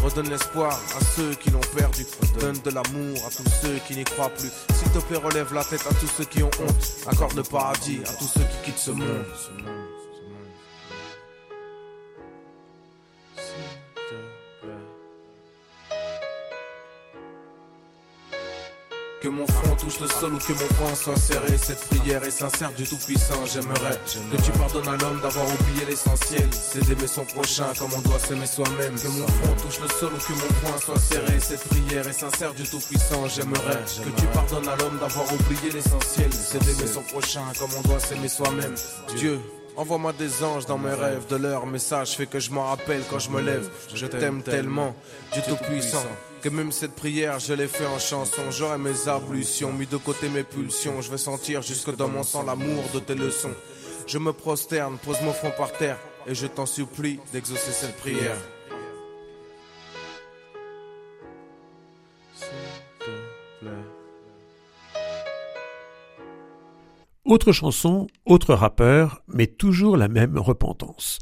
Redonne 0.03 0.29
l'espoir 0.29 0.79
à 0.95 1.03
ceux 1.15 1.33
qui 1.33 1.49
l'ont 1.49 1.69
perdu. 1.75 2.05
Donne 2.39 2.59
de 2.63 2.69
l'amour 2.69 3.17
à 3.25 3.31
tous 3.31 3.49
ceux 3.63 3.79
qui 3.87 3.95
n'y 3.95 4.03
croient 4.03 4.29
plus. 4.29 4.51
S'il 4.75 4.91
te 4.91 4.99
plaît, 4.99 5.17
relève 5.17 5.51
la 5.55 5.63
tête 5.63 5.87
à 5.89 5.93
tous 5.95 6.11
ceux 6.15 6.25
qui 6.25 6.43
ont 6.43 6.51
honte. 6.61 7.07
Accorde 7.07 7.33
le 7.33 7.41
paradis 7.41 8.01
à 8.05 8.13
tous 8.13 8.29
ceux 8.31 8.41
qui 8.41 8.65
quittent 8.65 8.77
ce 8.77 8.91
monde. 8.91 9.25
Touche 19.85 19.99
le 19.99 20.07
sol 20.07 20.33
ou 20.33 20.37
que 20.37 20.53
mon 20.53 20.67
poing 20.79 20.95
soit 20.95 21.15
serré. 21.15 21.57
Cette 21.57 21.87
prière 21.87 22.23
est 22.23 22.31
sincère 22.31 22.71
du 22.73 22.83
Tout-Puissant. 22.83 23.45
J'aimerais 23.45 23.99
que 24.31 24.41
tu 24.41 24.51
pardonnes 24.51 24.87
à 24.87 24.97
l'homme 24.97 25.21
d'avoir 25.21 25.45
oublié 25.45 25.85
l'essentiel. 25.87 26.47
C'est 26.51 26.83
d'aimer 26.85 27.07
son 27.07 27.25
prochain 27.25 27.67
comme 27.77 27.91
on 27.95 28.01
doit 28.01 28.19
s'aimer 28.19 28.47
soi-même. 28.47 28.95
Que 28.95 29.07
mon 29.07 29.27
front 29.27 29.55
touche 29.61 29.79
le 29.81 29.87
sol 29.87 30.11
ou 30.13 30.17
que 30.17 30.33
mon 30.33 30.53
poing 30.61 30.77
soit 30.79 30.99
serré. 30.99 31.39
Cette 31.39 31.63
prière 31.67 32.07
est 32.07 32.13
sincère 32.13 32.53
du 32.53 32.63
Tout-Puissant. 32.63 33.27
J'aimerais 33.27 33.83
que 34.03 34.21
tu 34.21 34.27
pardonnes 34.33 34.67
à 34.67 34.75
l'homme 34.75 34.97
d'avoir 34.99 35.31
oublié 35.31 35.71
l'essentiel. 35.71 36.31
C'est 36.33 36.63
d'aimer 36.63 36.87
son 36.87 37.03
prochain 37.03 37.43
comme 37.59 37.69
on 37.77 37.87
doit 37.87 37.99
s'aimer 37.99 38.29
soi-même. 38.29 38.75
Dieu. 39.15 39.39
Envoie-moi 39.77 40.13
des 40.13 40.44
anges 40.44 40.65
dans 40.65 40.77
mes 40.77 40.94
rêves, 40.94 41.27
de 41.27 41.36
leur 41.36 41.65
message 41.65 42.15
fait 42.15 42.27
que 42.27 42.39
je 42.39 42.50
m'en 42.51 42.65
rappelle 42.65 43.03
quand 43.10 43.20
je 43.20 43.29
me 43.29 43.41
lève. 43.41 43.70
Je 43.94 44.05
t'aime 44.05 44.41
tellement, 44.41 44.96
Dieu 45.34 45.41
Tout-Puissant. 45.48 46.05
Que 46.41 46.50
même 46.50 46.72
cette 46.72 46.96
prière, 46.96 47.39
je 47.39 47.53
l'ai 47.53 47.67
fait 47.67 47.86
en 47.86 48.00
chanson. 48.00 48.51
J'aurai 48.51 48.77
mes 48.77 49.10
ablutions, 49.10 49.74
mis 49.74 49.88
de 49.88 49.98
côté 49.98 50.29
mes 50.29 50.44
pulsions. 50.44 51.01
Je 51.01 51.12
vais 51.12 51.17
sentir 51.17 51.62
jusque 51.62 51.94
dans 51.96 52.08
mon 52.08 52.24
sang 52.24 52.44
l'amour 52.44 52.84
de 52.94 53.00
tes 53.00 53.15
leçons. 53.15 53.53
Je 54.08 54.17
me 54.17 54.32
prosterne, 54.32 54.98
pose 55.03 55.22
mon 55.22 55.34
front 55.34 55.51
par 55.58 55.74
terre, 55.74 55.98
et 56.27 56.36
je 56.36 56.48
t'en 56.48 56.65
supplie 56.65 57.20
d'exaucer 57.34 57.72
cette 57.72 57.98
prière. 57.98 58.38
Autre 67.25 67.51
chanson, 67.51 68.05
autre 68.25 68.53
rappeur, 68.53 69.24
mais 69.27 69.48
toujours 69.48 69.98
la 69.98 70.08
même 70.08 70.38
repentance. 70.38 71.17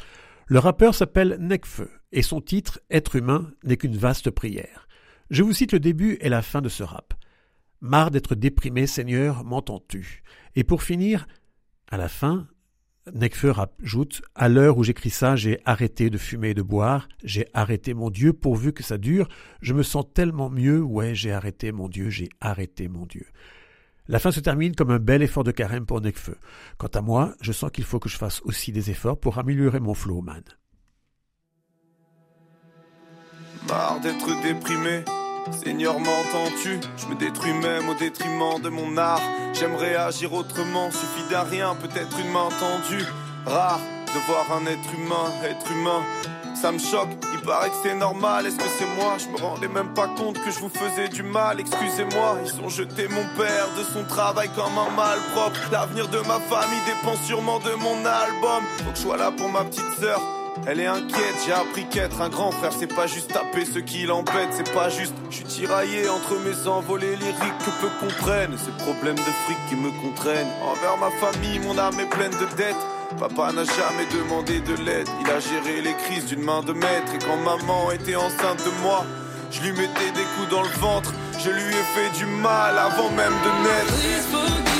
Le 0.47 0.59
rappeur 0.59 0.95
s'appelle 0.95 1.37
Necfeu 1.39 1.89
et 2.11 2.21
son 2.21 2.41
titre 2.41 2.81
Être 2.91 3.15
humain 3.15 3.49
n'est 3.63 3.77
qu'une 3.77 3.95
vaste 3.95 4.29
prière. 4.29 4.89
Je 5.29 5.43
vous 5.43 5.53
cite 5.53 5.71
le 5.71 5.79
début 5.79 6.17
et 6.19 6.27
la 6.27 6.41
fin 6.41 6.61
de 6.61 6.67
ce 6.67 6.83
rap. 6.83 7.13
Marre 7.79 8.11
d'être 8.11 8.35
déprimé, 8.35 8.85
Seigneur, 8.85 9.45
m'entends-tu? 9.45 10.23
Et 10.57 10.65
pour 10.65 10.83
finir, 10.83 11.25
à 11.89 11.95
la 11.95 12.09
fin, 12.09 12.47
Nekfeu 13.13 13.53
ajoute 13.81 14.23
À 14.35 14.49
l'heure 14.49 14.77
où 14.77 14.83
j'écris 14.83 15.09
ça, 15.09 15.37
j'ai 15.37 15.61
arrêté 15.63 16.09
de 16.09 16.17
fumer 16.17 16.49
et 16.49 16.53
de 16.53 16.61
boire, 16.61 17.07
j'ai 17.23 17.47
arrêté 17.53 17.93
mon 17.93 18.09
Dieu 18.09 18.33
pourvu 18.33 18.73
que 18.73 18.83
ça 18.83 18.97
dure, 18.97 19.29
je 19.61 19.73
me 19.73 19.83
sens 19.83 20.03
tellement 20.13 20.49
mieux, 20.49 20.81
ouais, 20.81 21.15
j'ai 21.15 21.31
arrêté 21.31 21.71
mon 21.71 21.87
Dieu, 21.87 22.09
j'ai 22.09 22.27
arrêté 22.41 22.89
mon 22.89 23.05
Dieu. 23.05 23.25
La 24.07 24.19
fin 24.19 24.31
se 24.31 24.41
termine 24.41 24.75
comme 24.75 24.91
un 24.91 24.99
bel 24.99 25.21
effort 25.21 25.45
de 25.45 25.51
carême 25.51 25.85
pour 25.85 26.01
Nekfeu. 26.01 26.37
Quant 26.77 26.87
à 26.87 27.01
moi, 27.01 27.33
je 27.41 27.53
sens 27.53 27.71
qu'il 27.71 27.85
faut 27.85 27.99
que 27.99 28.09
je 28.09 28.17
fasse 28.17 28.41
aussi 28.43 28.71
des 28.71 28.89
efforts 28.89 29.19
pour 29.19 29.37
améliorer 29.37 29.79
mon 29.79 29.93
flow, 29.93 30.21
man. 30.21 30.43
Marre 33.69 34.01
d'être 34.01 34.41
déprimé, 34.41 35.05
Seigneur, 35.51 35.99
m'entends-tu? 35.99 36.79
Je 36.97 37.07
me 37.07 37.15
détruis 37.15 37.53
même 37.53 37.87
au 37.87 37.95
détriment 37.95 38.61
de 38.61 38.69
mon 38.69 38.97
art. 38.97 39.21
J'aimerais 39.53 39.95
agir 39.95 40.33
autrement, 40.33 40.91
suffit 40.91 41.29
d'un 41.29 41.43
rien, 41.43 41.75
peut-être 41.75 42.19
une 42.19 42.31
main 42.31 42.49
tendue. 42.59 43.05
Rare 43.45 43.79
de 44.07 44.19
voir 44.27 44.51
un 44.57 44.65
être 44.65 44.93
humain, 44.93 45.31
être 45.43 45.71
humain. 45.71 46.03
Ça 46.55 46.71
me 46.71 46.79
choque, 46.79 47.09
il 47.33 47.41
paraît 47.41 47.69
que 47.69 47.75
c'est 47.83 47.95
normal. 47.95 48.45
Est-ce 48.45 48.57
que 48.57 48.69
c'est 48.79 48.85
moi? 48.95 49.17
Je 49.17 49.27
me 49.27 49.37
rendais 49.37 49.67
même 49.67 49.93
pas 49.93 50.07
compte 50.07 50.41
que 50.41 50.49
je 50.49 50.59
vous 50.59 50.69
faisais 50.69 51.09
du 51.09 51.23
mal. 51.23 51.59
Excusez-moi, 51.59 52.37
ils 52.45 52.61
ont 52.61 52.69
jeté 52.69 53.07
mon 53.09 53.25
père 53.37 53.67
de 53.77 53.83
son 53.83 54.03
travail 54.05 54.49
comme 54.55 54.77
un 54.77 54.95
mal 54.95 55.19
propre. 55.33 55.59
L'avenir 55.71 56.07
de 56.07 56.19
ma 56.19 56.39
famille 56.39 56.79
dépend 56.85 57.15
sûrement 57.25 57.59
de 57.59 57.71
mon 57.73 58.05
album. 58.05 58.63
Faut 58.77 58.91
que 58.91 58.95
je 58.95 59.01
sois 59.01 59.17
là 59.17 59.31
pour 59.31 59.49
ma 59.49 59.65
petite 59.65 59.99
sœur. 59.99 60.21
Elle 60.67 60.79
est 60.79 60.87
inquiète, 60.87 61.35
j'ai 61.45 61.51
appris 61.51 61.85
qu'être 61.89 62.21
un 62.21 62.29
grand 62.29 62.51
frère, 62.51 62.71
c'est 62.77 62.93
pas 62.93 63.07
juste 63.07 63.33
taper 63.33 63.65
ce 63.65 63.79
qui 63.79 64.05
l'embête, 64.05 64.49
c'est 64.51 64.71
pas 64.71 64.87
juste. 64.87 65.13
Je 65.31 65.37
suis 65.37 65.45
tiraillé 65.45 66.07
entre 66.07 66.37
mes 66.39 66.67
envolées 66.67 67.15
lyriques 67.15 67.57
que 67.65 67.71
peu 67.81 67.89
comprennent. 67.99 68.55
Ces 68.57 68.71
problèmes 68.83 69.15
de 69.15 69.33
fric 69.45 69.57
qui 69.67 69.75
me 69.75 69.89
contraignent. 70.01 70.51
Envers 70.63 70.97
ma 70.97 71.09
famille, 71.19 71.59
mon 71.59 71.77
âme 71.77 71.99
est 71.99 72.09
pleine 72.09 72.31
de 72.31 72.45
dettes. 72.55 72.75
Papa 73.19 73.51
n'a 73.51 73.63
jamais 73.63 74.05
demandé 74.11 74.59
de 74.59 74.73
l'aide, 74.83 75.07
il 75.21 75.29
a 75.29 75.39
géré 75.39 75.81
les 75.81 75.93
crises 75.93 76.25
d'une 76.25 76.41
main 76.41 76.61
de 76.61 76.73
maître. 76.73 77.13
Et 77.13 77.19
quand 77.19 77.37
maman 77.37 77.91
était 77.91 78.15
enceinte 78.15 78.63
de 78.65 78.81
moi, 78.81 79.05
je 79.51 79.61
lui 79.61 79.71
mettais 79.71 80.11
des 80.13 80.25
coups 80.35 80.49
dans 80.49 80.63
le 80.63 80.69
ventre. 80.79 81.13
Je 81.39 81.49
lui 81.49 81.69
ai 81.69 81.83
fait 81.95 82.17
du 82.17 82.25
mal 82.25 82.77
avant 82.77 83.09
même 83.11 83.33
de 83.43 83.63
naître. 83.63 84.72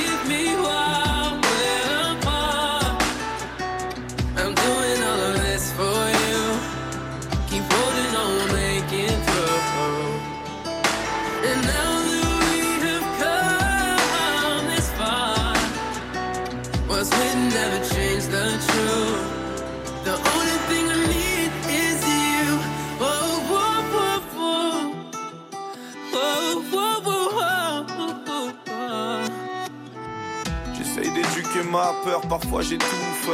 Ma 31.74 31.92
peur, 32.04 32.22
parfois 32.22 32.62
j'étouffe. 32.62 33.30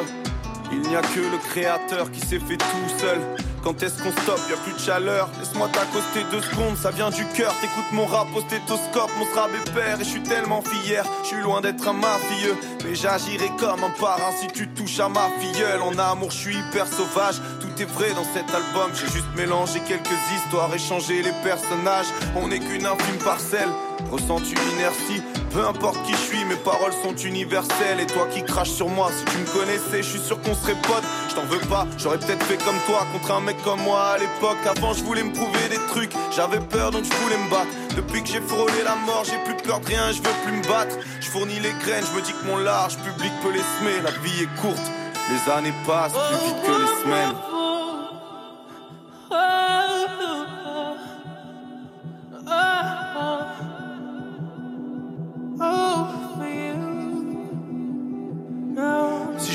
Il 0.72 0.82
n'y 0.82 0.96
a 0.96 1.02
que 1.02 1.20
le 1.20 1.38
créateur 1.50 2.10
qui 2.10 2.22
s'est 2.22 2.40
fait 2.40 2.56
tout 2.58 2.90
seul. 2.98 3.20
Quand 3.64 3.84
est-ce 3.84 4.02
qu'on 4.02 4.12
stoppe? 4.22 4.40
Y'a 4.50 4.56
plus 4.56 4.72
de 4.72 4.80
chaleur. 4.80 5.30
Laisse-moi 5.40 5.68
t'accoster 5.74 6.24
deux 6.32 6.42
secondes, 6.42 6.78
ça 6.78 6.92
vient 6.92 7.10
du 7.10 7.26
cœur. 7.36 7.54
T'écoutes 7.60 7.92
mon 7.92 8.06
rap 8.06 8.28
au 8.34 8.40
stéthoscope, 8.40 9.12
mon 9.18 9.26
est 9.26 9.74
père. 9.74 10.00
Et 10.00 10.06
je 10.06 10.10
suis 10.10 10.24
tellement 10.24 10.62
fier, 10.62 11.04
je 11.24 11.28
suis 11.28 11.42
loin 11.42 11.60
d'être 11.60 11.86
un 11.86 11.94
mafieux. 11.94 12.56
Mais 12.86 12.96
j'agirai 12.96 13.50
comme 13.60 13.84
un 13.84 13.90
parrain 14.00 14.32
si 14.40 14.48
tu 14.48 14.70
touches 14.70 15.02
à 15.02 15.10
ma 15.10 15.28
filleule. 15.40 15.82
En 15.82 15.98
amour, 15.98 16.32
je 16.32 16.38
suis 16.38 16.56
hyper 16.56 16.88
sauvage. 16.88 17.42
Tout 17.60 17.82
est 17.82 17.92
vrai 17.98 18.12
dans 18.14 18.28
cet 18.34 18.48
album. 18.56 18.92
J'ai 18.94 19.12
juste 19.12 19.36
mélangé 19.36 19.82
quelques 19.86 20.22
histoires, 20.36 20.74
échangé 20.74 21.22
les 21.24 21.34
personnages. 21.44 22.08
On 22.38 22.48
n'est 22.48 22.60
qu'une 22.60 22.86
infime 22.86 23.18
parcelle. 23.26 23.70
Ressens-tu 24.12 24.56
l'inertie? 24.56 25.22
Peu 25.52 25.66
importe 25.66 26.02
qui 26.04 26.12
je 26.12 26.18
suis, 26.18 26.46
mes 26.46 26.56
paroles 26.56 26.94
sont 27.04 27.16
universelles. 27.16 28.00
Et 28.00 28.06
toi 28.06 28.28
qui 28.32 28.44
craches 28.44 28.72
sur 28.72 28.88
moi, 28.88 29.10
si 29.18 29.26
tu 29.26 29.38
me 29.38 29.46
connaissais, 29.46 30.04
je 30.04 30.10
suis 30.10 30.20
sûr 30.20 30.40
qu'on 30.42 30.54
serait 30.54 30.80
potes. 30.82 31.04
Je 31.30 31.36
t'en 31.36 31.46
veux 31.46 31.60
pas, 31.68 31.88
j'aurais 31.98 32.20
peut-être 32.20 32.44
fait 32.44 32.58
comme 32.58 32.78
toi 32.88 33.06
contre 33.12 33.32
un 33.32 33.42
mec 33.42 33.58
comme 33.64 33.82
moi 33.82 34.14
à 34.14 34.18
l'époque. 34.18 34.58
Avant, 34.66 34.94
je 34.94 35.04
voulais 35.04 35.24
me 35.24 35.34
prouver 35.34 35.70
des 35.70 35.80
trucs, 35.90 36.12
j'avais 36.36 36.60
peur 36.60 36.92
donc 36.92 37.04
je 37.04 37.14
voulais 37.24 37.38
me 37.38 37.50
battre. 37.50 37.72
Depuis 37.96 38.24
que 38.24 38.30
j'ai 38.30 38.42
frôlé 38.42 38.84
la 38.84 38.96
mort, 38.96 39.24
j'ai 39.26 39.38
plus 39.44 39.56
peur 39.64 39.80
de 39.80 39.88
rien, 39.88 40.12
je 40.12 40.18
veux 40.18 40.36
plus 40.46 40.54
me 40.54 40.64
battre. 40.68 40.96
Je 41.20 41.28
fournis 41.28 41.60
les 41.60 41.74
graines, 41.86 42.06
je 42.12 42.18
me 42.18 42.22
dis 42.22 42.34
que 42.34 42.46
mon 42.46 42.58
large 42.58 42.98
public 42.98 43.32
peut 43.42 43.52
les 43.52 43.66
semer. 43.78 44.02
La 44.04 44.12
vie 44.12 44.44
est 44.44 44.62
courte, 44.62 44.92
les 45.30 45.52
années 45.52 45.74
passent 45.86 46.14
plus 46.14 46.48
vite 46.48 46.62
que 46.64 46.72
les 46.72 47.04
semaines. 47.04 47.36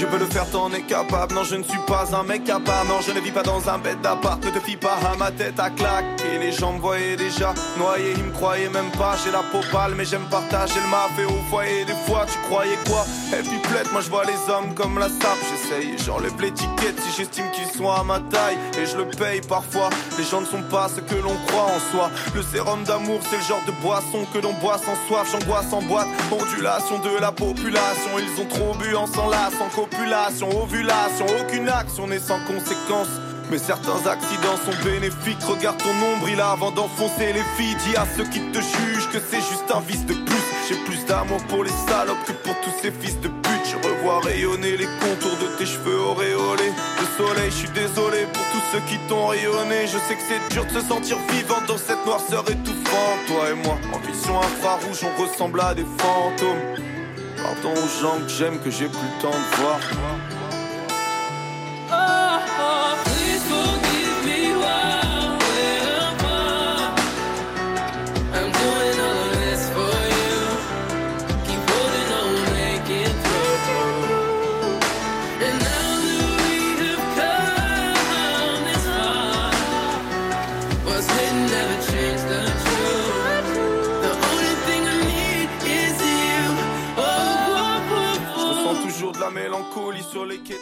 Je 0.04 0.10
peux 0.10 0.18
le 0.18 0.26
faire, 0.26 0.48
t'en 0.50 0.70
es 0.72 0.82
capable. 0.82 1.34
Non, 1.34 1.44
je 1.44 1.56
ne 1.56 1.62
suis 1.62 1.78
pas 1.86 2.04
un 2.14 2.22
mec 2.24 2.48
à 2.50 2.60
part. 2.60 2.84
Non, 2.84 3.00
je 3.00 3.12
ne 3.12 3.20
vis 3.20 3.30
pas 3.30 3.42
dans 3.42 3.68
un 3.68 3.78
bête 3.78 4.00
d'appart. 4.02 4.44
Ne 4.44 4.50
te 4.50 4.60
fie 4.60 4.76
pas 4.76 4.98
à 5.10 5.16
ma 5.16 5.30
tête 5.30 5.58
à 5.58 5.70
claque. 5.70 6.04
Et 6.32 6.38
les 6.38 6.52
gens 6.52 6.72
me 6.72 6.80
voyaient 6.80 7.16
déjà 7.16 7.54
noyé, 7.78 8.12
ils 8.16 8.24
me 8.24 8.32
croyaient 8.32 8.68
même 8.68 8.90
pas. 8.92 9.14
J'ai 9.22 9.30
la 9.30 9.42
peau 9.50 9.60
pâle, 9.72 9.94
mais 9.96 10.04
j'aime 10.04 10.26
partager 10.30 10.80
le 10.84 10.90
mafé 10.90 11.24
au 11.24 11.50
foyer. 11.50 11.84
Des 11.84 11.96
fois, 12.06 12.26
tu 12.26 12.38
croyais 12.48 12.78
quoi? 12.86 13.04
Et 13.32 13.42
puis 13.42 13.58
plaide, 13.70 13.88
moi 13.92 14.02
je 14.02 14.10
vois 14.10 14.24
les 14.24 14.52
hommes 14.52 14.74
comme 14.74 14.98
la 14.98 15.08
sape. 15.08 15.38
J'essaye, 15.50 15.96
j'enlève 16.04 16.38
l'étiquette 16.40 17.00
si 17.00 17.16
j'estime 17.16 17.50
qu'ils 17.52 17.78
sont 17.78 17.90
à 17.90 18.02
ma 18.04 18.20
taille. 18.20 18.58
Et 18.78 18.86
je 18.86 18.96
le 18.96 19.06
paye 19.06 19.40
parfois. 19.40 19.88
Les 20.18 20.24
gens 20.24 20.40
ne 20.42 20.46
sont 20.46 20.62
pas 20.70 20.88
ce 20.94 21.00
que 21.00 21.14
l'on 21.14 21.36
croit 21.46 21.70
en 21.76 21.80
soi. 21.92 22.10
Le 22.34 22.42
sérum 22.42 22.84
d'amour, 22.84 23.20
c'est 23.30 23.36
le 23.36 23.42
genre 23.42 23.62
de 23.66 23.72
boisson 23.82 24.26
que 24.32 24.38
l'on 24.38 24.52
boit 24.54 24.78
sans 24.78 24.96
soif. 25.08 25.32
J'angoisse 25.32 25.72
en 25.72 25.82
boîte. 25.82 26.08
Ondulation 26.30 26.98
de 26.98 27.18
la 27.20 27.32
population. 27.32 28.12
Ils 28.18 28.42
ont 28.42 28.46
trop 28.46 28.74
bu 28.74 28.94
en 28.94 29.06
s'enlace, 29.06 29.54
en 29.60 29.68
copulation, 29.94 30.48
ovulation. 30.62 31.26
Aucune 31.40 31.68
action 31.68 32.06
n'est 32.06 32.18
sans 32.18 32.40
conséquence. 32.40 33.08
Mais 33.50 33.58
certains 33.58 34.06
accidents 34.06 34.56
sont 34.64 34.84
bénéfiques. 34.84 35.42
Regarde 35.46 35.76
ton 35.78 35.92
nombril 35.94 36.40
avant 36.40 36.70
d'enfoncer 36.70 37.32
les 37.32 37.44
filles. 37.56 37.76
Dis 37.86 37.96
à 37.96 38.06
ceux 38.16 38.24
qui 38.24 38.40
te 38.40 38.58
jugent 38.58 39.08
que 39.12 39.18
c'est 39.30 39.40
juste 39.40 39.70
un 39.72 39.80
vice 39.80 40.06
de 40.06 40.14
plus. 40.14 40.44
J'ai 40.68 40.76
plus 40.84 41.04
d'amour 41.04 41.42
pour 41.48 41.62
les 41.62 41.76
salopes 41.86 42.24
que 42.26 42.32
pour 42.32 42.58
tous 42.62 42.72
ces 42.80 42.90
fils 42.90 43.20
de 43.20 43.28
pute. 43.28 43.66
Je 43.66 43.76
revois 43.86 44.20
rayonner 44.20 44.76
les 44.76 44.88
contours 45.00 45.36
de 45.38 45.56
tes 45.58 45.66
cheveux 45.66 46.00
auréolés. 46.00 46.72
Le 47.00 47.24
soleil, 47.24 47.50
je 47.50 47.56
suis 47.56 47.70
désolé 47.70 48.26
pour 48.32 48.44
tous 48.52 48.62
ceux 48.72 48.80
qui 48.88 48.98
t'ont 49.08 49.26
rayonné. 49.26 49.86
Je 49.86 49.98
sais 50.08 50.14
que 50.14 50.22
c'est 50.26 50.54
dur 50.54 50.64
de 50.64 50.80
se 50.80 50.86
sentir 50.86 51.18
vivant 51.30 51.60
dans 51.68 51.78
cette 51.78 52.04
noirceur 52.06 52.44
étouffante. 52.50 53.20
Toi 53.28 53.50
et 53.50 53.54
moi, 53.54 53.76
en 53.92 53.98
vision 53.98 54.40
infrarouge, 54.40 55.04
on 55.04 55.22
ressemble 55.22 55.60
à 55.60 55.74
des 55.74 55.86
fantômes. 55.98 56.93
Pardon 57.44 57.74
aux 57.74 58.02
gens 58.02 58.20
que 58.20 58.28
j'aime, 58.30 58.58
que 58.58 58.70
j'ai 58.70 58.88
plus 58.88 58.96
le 58.96 59.20
temps 59.20 59.28
de 59.28 59.56
voir. 59.60 59.78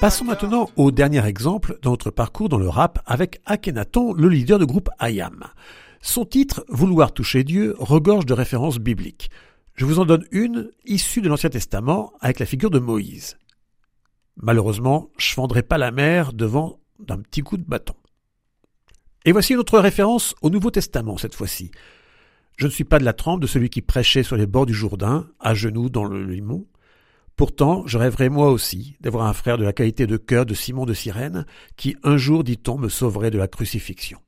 Passons 0.01 0.25
maintenant 0.25 0.69
au 0.77 0.91
dernier 0.91 1.25
exemple 1.25 1.79
dans 1.83 1.91
notre 1.91 2.11
parcours 2.11 2.49
dans 2.49 2.59
le 2.59 2.69
rap 2.69 2.99
avec 3.07 3.41
Akhenaton, 3.47 4.13
le 4.13 4.29
leader 4.29 4.59
du 4.59 4.67
groupe 4.67 4.91
IAM. 5.01 5.45
Son 6.01 6.25
titre, 6.25 6.65
Vouloir 6.69 7.13
toucher 7.13 7.45
Dieu, 7.45 7.75
regorge 7.79 8.27
de 8.27 8.35
références 8.35 8.79
bibliques. 8.79 9.31
Je 9.75 9.85
vous 9.85 9.99
en 9.99 10.05
donne 10.05 10.27
une 10.33 10.71
issue 10.85 11.21
de 11.21 11.29
l'Ancien 11.29 11.51
Testament 11.51 12.13
avec 12.21 12.39
la 12.41 12.47
figure 12.47 12.71
de 12.71 12.79
Moïse. 12.79 13.39
Malheureusement, 14.37 15.11
je 15.17 15.33
fendrai 15.33 15.63
pas 15.63 15.79
la 15.79 15.91
mer 15.91 16.33
devant 16.33 16.81
d'un 16.99 17.19
petit 17.19 17.43
coup 17.43 17.57
de 17.57 17.65
bâton. 17.65 17.95
Et 19.25 19.33
voici 19.33 19.53
une 19.53 19.61
autre 19.61 19.79
référence 19.79 20.35
au 20.43 20.51
Nouveau 20.51 20.71
Testament 20.71 21.17
cette 21.17 21.35
fois-ci. 21.35 21.71
Je 22.57 22.67
ne 22.67 22.73
suis 22.73 22.85
pas 22.85 22.99
de 22.99 23.05
la 23.05 23.13
trempe 23.13 23.41
de 23.41 23.47
celui 23.47 23.71
qui 23.71 23.83
prêchait 23.83 24.23
sur 24.23 24.37
les 24.37 24.47
bords 24.47 24.67
du 24.67 24.75
Jourdain, 24.75 25.29
à 25.41 25.55
genoux 25.55 25.89
dans 25.89 26.05
le 26.05 26.25
limon. 26.25 26.67
Pourtant, 27.37 27.87
je 27.87 27.99
rêverais 27.99 28.29
moi 28.29 28.51
aussi 28.51 28.97
d'avoir 29.01 29.27
un 29.27 29.33
frère 29.33 29.59
de 29.59 29.64
la 29.64 29.73
qualité 29.73 30.07
de 30.07 30.16
cœur 30.16 30.47
de 30.47 30.55
Simon 30.55 30.85
de 30.85 30.95
Cyrène, 30.95 31.47
qui 31.77 31.97
un 32.03 32.16
jour, 32.16 32.45
dit-on, 32.45 32.79
me 32.79 32.88
sauverait 32.88 33.31
de 33.31 33.38
la 33.38 33.49
crucifixion. 33.49 34.18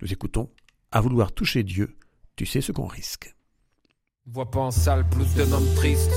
Nous 0.00 0.12
écoutons 0.12 0.50
À 0.90 1.00
vouloir 1.00 1.32
toucher 1.32 1.62
Dieu, 1.62 1.96
tu 2.36 2.46
sais 2.46 2.60
ce 2.60 2.72
qu'on 2.72 2.86
risque. 2.86 3.34
Vois 4.26 4.50
pas 4.50 4.60
en 4.60 4.70
salle 4.70 5.08
plus 5.08 5.34
d'un 5.34 5.52
homme 5.52 5.74
triste. 5.76 6.12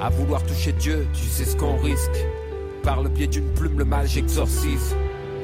À 0.00 0.08
vouloir 0.08 0.42
toucher 0.44 0.72
Dieu, 0.72 1.06
tu 1.12 1.24
sais 1.24 1.44
ce 1.44 1.56
qu'on 1.56 1.76
risque. 1.76 2.26
Par 2.82 3.02
le 3.02 3.10
biais 3.10 3.26
d'une 3.26 3.52
plume, 3.54 3.78
le 3.78 3.84
mal 3.84 4.08
j'exorcise. 4.08 4.96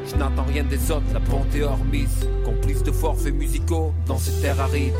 Je 0.07 0.17
n'entends 0.17 0.45
rien 0.45 0.65
des 0.65 0.91
autres, 0.91 1.13
la 1.13 1.19
bonté 1.19 1.63
hors 1.63 1.85
mise. 1.85 2.29
Complice 2.45 2.83
de 2.83 2.93
forfaits 2.93 3.35
musicaux 3.35 3.93
dans 4.07 4.19
ces 4.19 4.41
terres 4.41 4.61
arides. 4.61 4.95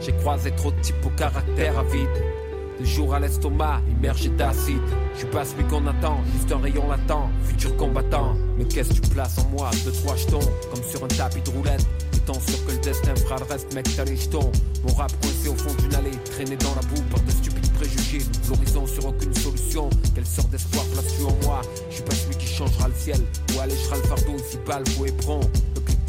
J'ai 0.00 0.12
croisé 0.12 0.50
trop 0.52 0.72
de 0.72 0.80
types 0.80 1.06
au 1.06 1.10
caractère 1.10 1.78
avide. 1.78 2.39
De 2.80 2.84
jour 2.86 3.12
à 3.12 3.20
l'estomac, 3.20 3.82
immergé 3.90 4.30
d'acide. 4.30 4.80
Je 5.12 5.18
suis 5.18 5.26
pas 5.26 5.44
celui 5.44 5.64
qu'on 5.64 5.86
attend, 5.86 6.16
juste 6.32 6.50
un 6.50 6.56
rayon 6.56 6.88
latent. 6.88 7.28
Futur 7.44 7.76
combattant, 7.76 8.34
mais 8.56 8.64
qu'est-ce 8.64 8.88
que 8.88 9.00
tu 9.06 9.10
places 9.10 9.36
en 9.36 9.50
moi? 9.50 9.70
Deux, 9.84 9.92
trois 9.92 10.16
jetons, 10.16 10.40
comme 10.72 10.82
sur 10.82 11.04
un 11.04 11.08
tapis 11.08 11.42
de 11.42 11.50
roulette. 11.50 11.86
Étant 12.14 12.40
sûr 12.40 12.64
que 12.64 12.72
le 12.72 12.78
destin 12.78 13.14
fera 13.16 13.36
le 13.36 13.44
reste, 13.44 13.74
mec, 13.74 13.86
t'as 13.94 14.04
les 14.04 14.16
jetons. 14.16 14.50
Mon 14.82 14.94
rap 14.94 15.12
coincé 15.20 15.50
au 15.50 15.56
fond 15.56 15.74
d'une 15.82 15.94
allée, 15.94 16.16
traîné 16.24 16.56
dans 16.56 16.74
la 16.74 16.80
boue 16.88 17.02
par 17.10 17.20
de 17.20 17.30
stupides 17.30 17.70
préjugés. 17.74 18.24
L'horizon 18.48 18.86
sur 18.86 19.04
aucune 19.04 19.34
solution. 19.34 19.90
Quelle 20.14 20.26
sorte 20.26 20.48
d'espoir 20.48 20.86
places-tu 20.86 21.24
en 21.24 21.36
moi? 21.46 21.60
Je 21.90 21.96
suis 21.96 22.04
pas 22.04 22.14
celui 22.14 22.36
qui 22.36 22.46
changera 22.46 22.88
le 22.88 22.94
ciel 22.94 23.20
ou 23.54 23.60
allégera 23.60 23.96
le 23.96 24.02
fardeau 24.04 24.36
ici 24.38 24.56
pas 24.64 24.78
le 24.78 25.06
éperon. 25.06 25.40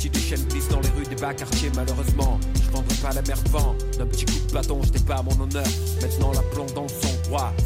Le 0.04 0.10
plus 0.10 0.20
petit 0.20 0.20
des 0.20 0.36
chaînes 0.36 0.48
glisse 0.48 0.68
dans 0.70 0.80
les 0.80 0.90
rues 0.90 1.06
des 1.06 1.16
bas 1.16 1.34
quartiers, 1.34 1.70
malheureusement. 1.76 2.40
Je 2.56 2.72
vendrai 2.72 2.96
pas 2.96 3.14
la 3.14 3.22
merde 3.22 3.48
vent. 3.50 3.76
D'un 4.00 4.08
petit 4.08 4.26
coup 4.26 4.48
de 4.48 4.54
bâton, 4.54 4.82
j'étais 4.84 5.00
pas 5.00 5.18
à 5.18 5.22
mon 5.22 5.40
honneur. 5.40 5.66
Maintenant 6.02 6.32
la 6.34 6.42
plomb 6.42 6.66
dans 6.74 6.84
le 6.84 6.90
sang 6.90 7.12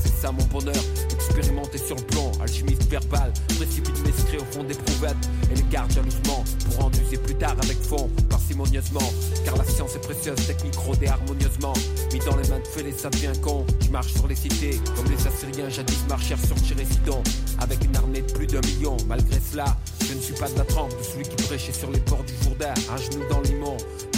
c'est 0.03 0.13
ça 0.13 0.31
mon 0.31 0.43
bonheur. 0.45 0.75
Expérimenté 1.25 1.79
sur 1.79 1.95
le 1.95 2.03
plomb, 2.03 2.31
alchimiste 2.39 2.83
verbal. 2.89 3.33
Précipite 3.57 3.99
m'escrit 4.05 4.37
au 4.37 4.45
fond 4.51 4.63
des 4.63 4.75
prouvettes 4.75 5.17
et 5.51 5.55
les 5.55 5.65
garde 5.71 5.91
jalousement 5.91 6.43
pour 6.65 6.85
en 6.85 6.91
user 6.91 7.17
plus 7.17 7.33
tard 7.33 7.55
avec 7.63 7.81
fond, 7.81 8.09
parcimonieusement. 8.29 9.11
Car 9.43 9.57
la 9.57 9.63
science 9.63 9.95
est 9.95 10.05
précieuse, 10.05 10.35
technique 10.45 10.75
rodée 10.75 11.07
harmonieusement. 11.07 11.73
Mis 12.13 12.19
dans 12.19 12.37
les 12.37 12.47
mains 12.47 12.59
de 12.59 12.67
fêlés, 12.67 12.93
ça 12.95 13.09
devient 13.09 13.33
con. 13.41 13.65
Je 13.81 13.89
marche 13.89 14.13
sur 14.13 14.27
les 14.27 14.35
cités, 14.35 14.79
comme 14.95 15.05
les 15.05 15.27
Assyriens 15.27 15.69
jadis 15.69 16.05
marchèrent 16.07 16.45
sur 16.45 16.55
Chirésidon. 16.57 17.23
Avec 17.59 17.83
une 17.83 17.95
armée 17.95 18.21
de 18.21 18.31
plus 18.31 18.47
d'un 18.47 18.61
million, 18.61 18.95
malgré 19.07 19.39
cela, 19.51 19.77
je 20.07 20.13
ne 20.13 20.21
suis 20.21 20.35
pas 20.35 20.49
de 20.49 20.57
la 20.59 20.65
trempe 20.65 20.95
de 20.95 21.03
celui 21.03 21.23
qui 21.23 21.43
prêchait 21.43 21.73
sur 21.73 21.89
les 21.89 21.99
bords 22.01 22.23
du 22.23 22.33
Jourdain, 22.43 22.73
un 22.93 22.97
genou 22.97 23.23
dans 23.31 23.41
limon. 23.41 23.77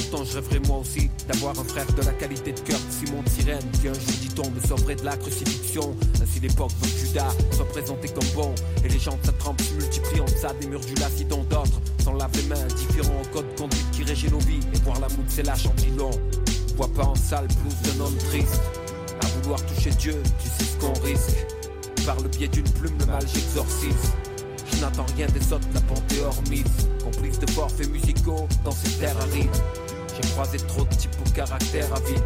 Pourtant, 0.10 0.24
je 0.24 0.36
rêverais 0.36 0.60
moi 0.68 0.78
aussi 0.78 1.10
d'avoir 1.28 1.60
un 1.60 1.64
frère 1.66 1.86
de 1.86 2.02
la 2.02 2.14
qualité 2.14 2.54
de 2.54 2.60
cœur 2.62 2.80
Simon 2.90 3.24
de 3.24 3.30
Sirène, 3.30 3.70
qui 3.82 3.90
un 3.90 3.94
jour, 3.94 4.14
dit-on, 4.22 4.50
me 4.52 4.60
sauverait 4.62 4.96
de 4.96 5.04
la 5.04 5.18
crucifixion. 5.18 5.94
Ainsi, 6.24 6.40
l'époque 6.40 6.72
veut 6.82 7.06
Judas 7.06 7.34
soit 7.52 7.68
présenté 7.68 8.08
comme 8.08 8.28
bon, 8.34 8.56
et 8.86 8.88
les 8.88 9.00
gens 9.00 9.18
de 9.22 9.26
sa 9.26 9.34
trempe 9.34 9.60
se 9.62 9.74
multiplient 9.74 10.22
en 10.22 10.26
deçà 10.26 10.54
des 10.62 10.68
murs 10.68 10.80
du 10.80 10.94
lacidon 10.96 11.44
d'autres. 11.50 11.82
S'en 12.06 12.14
lavent 12.14 12.32
les 12.36 12.44
mains, 12.44 12.64
indifférents 12.64 13.22
au 13.22 13.28
code 13.34 13.54
de 13.54 13.60
conduite 13.60 13.92
qui 13.92 14.04
régit 14.04 14.32
nos 14.32 14.40
vies, 14.40 14.62
et 14.74 14.78
voir 14.86 14.98
la 15.02 15.10
moute, 15.10 15.28
c'est 15.28 15.44
lâche 15.44 15.66
en. 15.66 16.12
Vois 16.78 16.94
pas 16.94 17.04
en 17.04 17.16
salle 17.16 17.48
plus 17.48 17.92
d'un 17.92 18.06
homme 18.06 18.18
triste. 18.30 18.62
À 19.22 19.28
vouloir 19.42 19.60
toucher 19.66 19.90
Dieu, 19.90 20.16
tu 20.42 20.48
sais 20.48 20.72
ce 20.72 20.78
qu'on 20.78 20.98
risque. 21.02 21.46
Par 22.06 22.16
le 22.22 22.30
biais 22.30 22.48
d'une 22.48 22.70
plume, 22.70 22.98
le 23.00 23.06
mal 23.08 23.26
j'exorcise. 23.34 24.14
Je 24.72 24.80
n'attends 24.80 25.06
rien 25.18 25.28
des 25.28 25.52
autres, 25.52 25.68
la 25.74 25.82
mise. 26.50 26.64
Complice 27.04 27.40
de 27.40 27.50
forfaits 27.52 27.90
musicaux 27.90 28.48
dans 28.64 28.72
ces 28.72 28.92
terres 29.00 29.18
arides. 29.18 29.87
J'ai 30.20 30.30
croisé 30.30 30.58
trop 30.58 30.84
de 30.84 30.96
types 30.96 31.12
au 31.24 31.30
caractère 31.30 31.94
à 31.94 32.00
vide. 32.00 32.24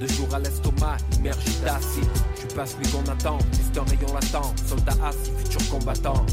Deux 0.00 0.08
jours 0.08 0.34
à 0.34 0.38
l'estomac, 0.38 0.96
immergé 1.18 1.50
d'acide. 1.62 2.08
Je 2.40 2.54
passes 2.54 2.76
lui 2.78 2.88
qu'on 2.90 3.02
attend, 3.02 3.38
c'est 3.52 3.78
un 3.78 3.84
rayon 3.84 4.14
latent. 4.14 4.54
Soldat 4.66 4.96
assis, 5.04 5.32
futur 5.36 5.70
combattant. 5.70 6.24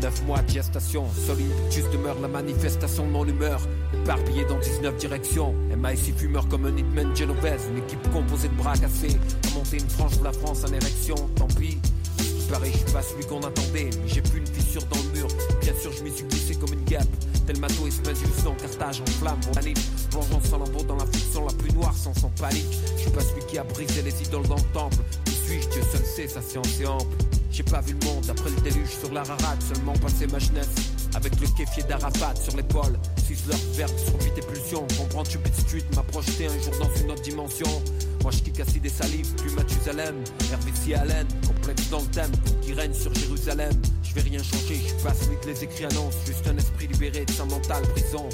Neuf 0.00 0.22
mois 0.24 0.40
de 0.40 0.50
gestation, 0.50 1.04
solide, 1.26 1.52
juste 1.70 1.92
demeure 1.92 2.18
la 2.20 2.28
manifestation 2.28 3.04
de 3.04 3.10
mon 3.10 3.26
humeur. 3.26 3.60
Éparpillé 3.94 4.44
dans 4.44 4.58
19 4.58 4.96
directions. 4.96 5.54
MIC 5.76 6.16
fumeur 6.16 6.48
comme 6.48 6.66
un 6.66 6.76
hitman 6.76 7.14
genovese. 7.14 7.62
Une 7.70 7.78
équipe 7.78 8.10
composée 8.12 8.48
de 8.48 8.54
bras 8.54 8.76
cassés. 8.76 9.16
Monter 9.54 9.78
une 9.78 9.88
frange 9.88 10.18
de 10.18 10.24
la 10.24 10.32
France 10.32 10.64
en 10.64 10.72
érection. 10.72 11.16
Tant 11.36 11.48
pis. 11.48 11.78
Pareil, 12.50 12.72
je 12.72 12.78
suis 12.78 12.92
pas 12.92 13.02
celui 13.02 13.26
qu'on 13.26 13.40
attendait, 13.40 13.90
mais 14.02 14.08
j'ai 14.08 14.22
plus 14.22 14.38
une 14.38 14.46
fissure 14.46 14.82
dans 14.86 14.96
le 14.96 15.18
mur. 15.18 15.28
Bien 15.60 15.74
sûr, 15.78 15.92
je 15.92 16.02
m'y 16.02 16.10
suis 16.10 16.24
glissé 16.24 16.54
comme 16.54 16.72
une 16.72 16.84
guêpe. 16.84 17.06
Tel 17.46 17.58
mato 17.60 17.86
espèce 17.86 18.18
sans 18.42 18.54
cartage 18.54 19.02
en 19.02 19.06
flamme, 19.06 19.38
volcanique. 19.42 19.78
Plongeant 20.10 20.40
sans 20.42 20.58
lambeau 20.58 20.82
dans 20.82 20.96
la 20.96 21.04
fiction 21.06 21.44
la 21.44 21.52
plus 21.52 21.72
noire, 21.72 21.94
sans 21.94 22.14
sans 22.14 22.30
panique. 22.40 22.64
Je 22.96 23.02
suis 23.02 23.10
pas 23.10 23.20
celui 23.20 23.44
qui 23.46 23.58
a 23.58 23.64
brisé 23.64 24.00
les 24.00 24.22
idoles 24.22 24.48
dans 24.48 24.56
le 24.56 24.72
temple. 24.72 24.96
Qui 25.26 25.32
suis-je? 25.32 25.68
Dieu 25.68 25.82
seul 25.92 26.04
sait, 26.04 26.26
sa 26.26 26.40
science 26.40 26.80
est 26.80 26.86
ample. 26.86 27.04
J'ai 27.50 27.64
pas 27.64 27.82
vu 27.82 27.94
le 28.00 28.06
monde 28.06 28.24
après 28.30 28.48
le 28.48 28.60
déluge 28.62 28.96
sur 28.98 29.12
la 29.12 29.24
rarade, 29.24 29.62
seulement 29.62 29.94
passé 29.94 30.26
ma 30.26 30.38
jeunesse. 30.38 30.68
Avec 31.18 31.40
le 31.40 31.48
kéfier 31.48 31.82
d'Arafat 31.82 32.36
sur 32.40 32.56
l'épaule, 32.56 32.96
suis 33.24 33.36
leur 33.48 33.58
verbe 33.72 33.98
sur 33.98 34.16
vite 34.18 34.46
pulsions. 34.46 34.86
Comprends 34.96 35.24
Cupid 35.24 35.52
Street 35.52 35.84
m'a 35.96 36.04
projeté 36.04 36.46
un 36.46 36.56
jour 36.62 36.72
dans 36.78 36.94
une 36.94 37.10
autre 37.10 37.22
dimension. 37.22 37.66
Moi 38.22 38.30
je 38.30 38.38
kick 38.38 38.60
assis 38.60 38.78
des 38.78 38.88
salives, 38.88 39.34
plus 39.34 39.50
Mathusalem, 39.50 40.14
Hervé 40.52 40.94
Allen, 40.94 41.26
complexe 41.44 41.90
dans 41.90 41.98
le 41.98 42.06
thème, 42.06 42.30
qui 42.62 42.72
règne 42.72 42.94
sur 42.94 43.12
Jérusalem. 43.14 43.72
Je 44.04 44.14
vais 44.14 44.20
rien 44.20 44.40
changer, 44.40 44.76
je 44.76 44.94
suis 44.94 45.02
pas 45.02 45.12
celui 45.12 45.36
que 45.40 45.46
les 45.46 45.64
écrits 45.64 45.86
annoncent, 45.86 46.18
juste 46.24 46.46
un 46.46 46.56
esprit 46.56 46.86
libéré 46.86 47.24
de 47.24 47.32
sa 47.32 47.44
mentale 47.46 47.82
prison. 47.94 48.28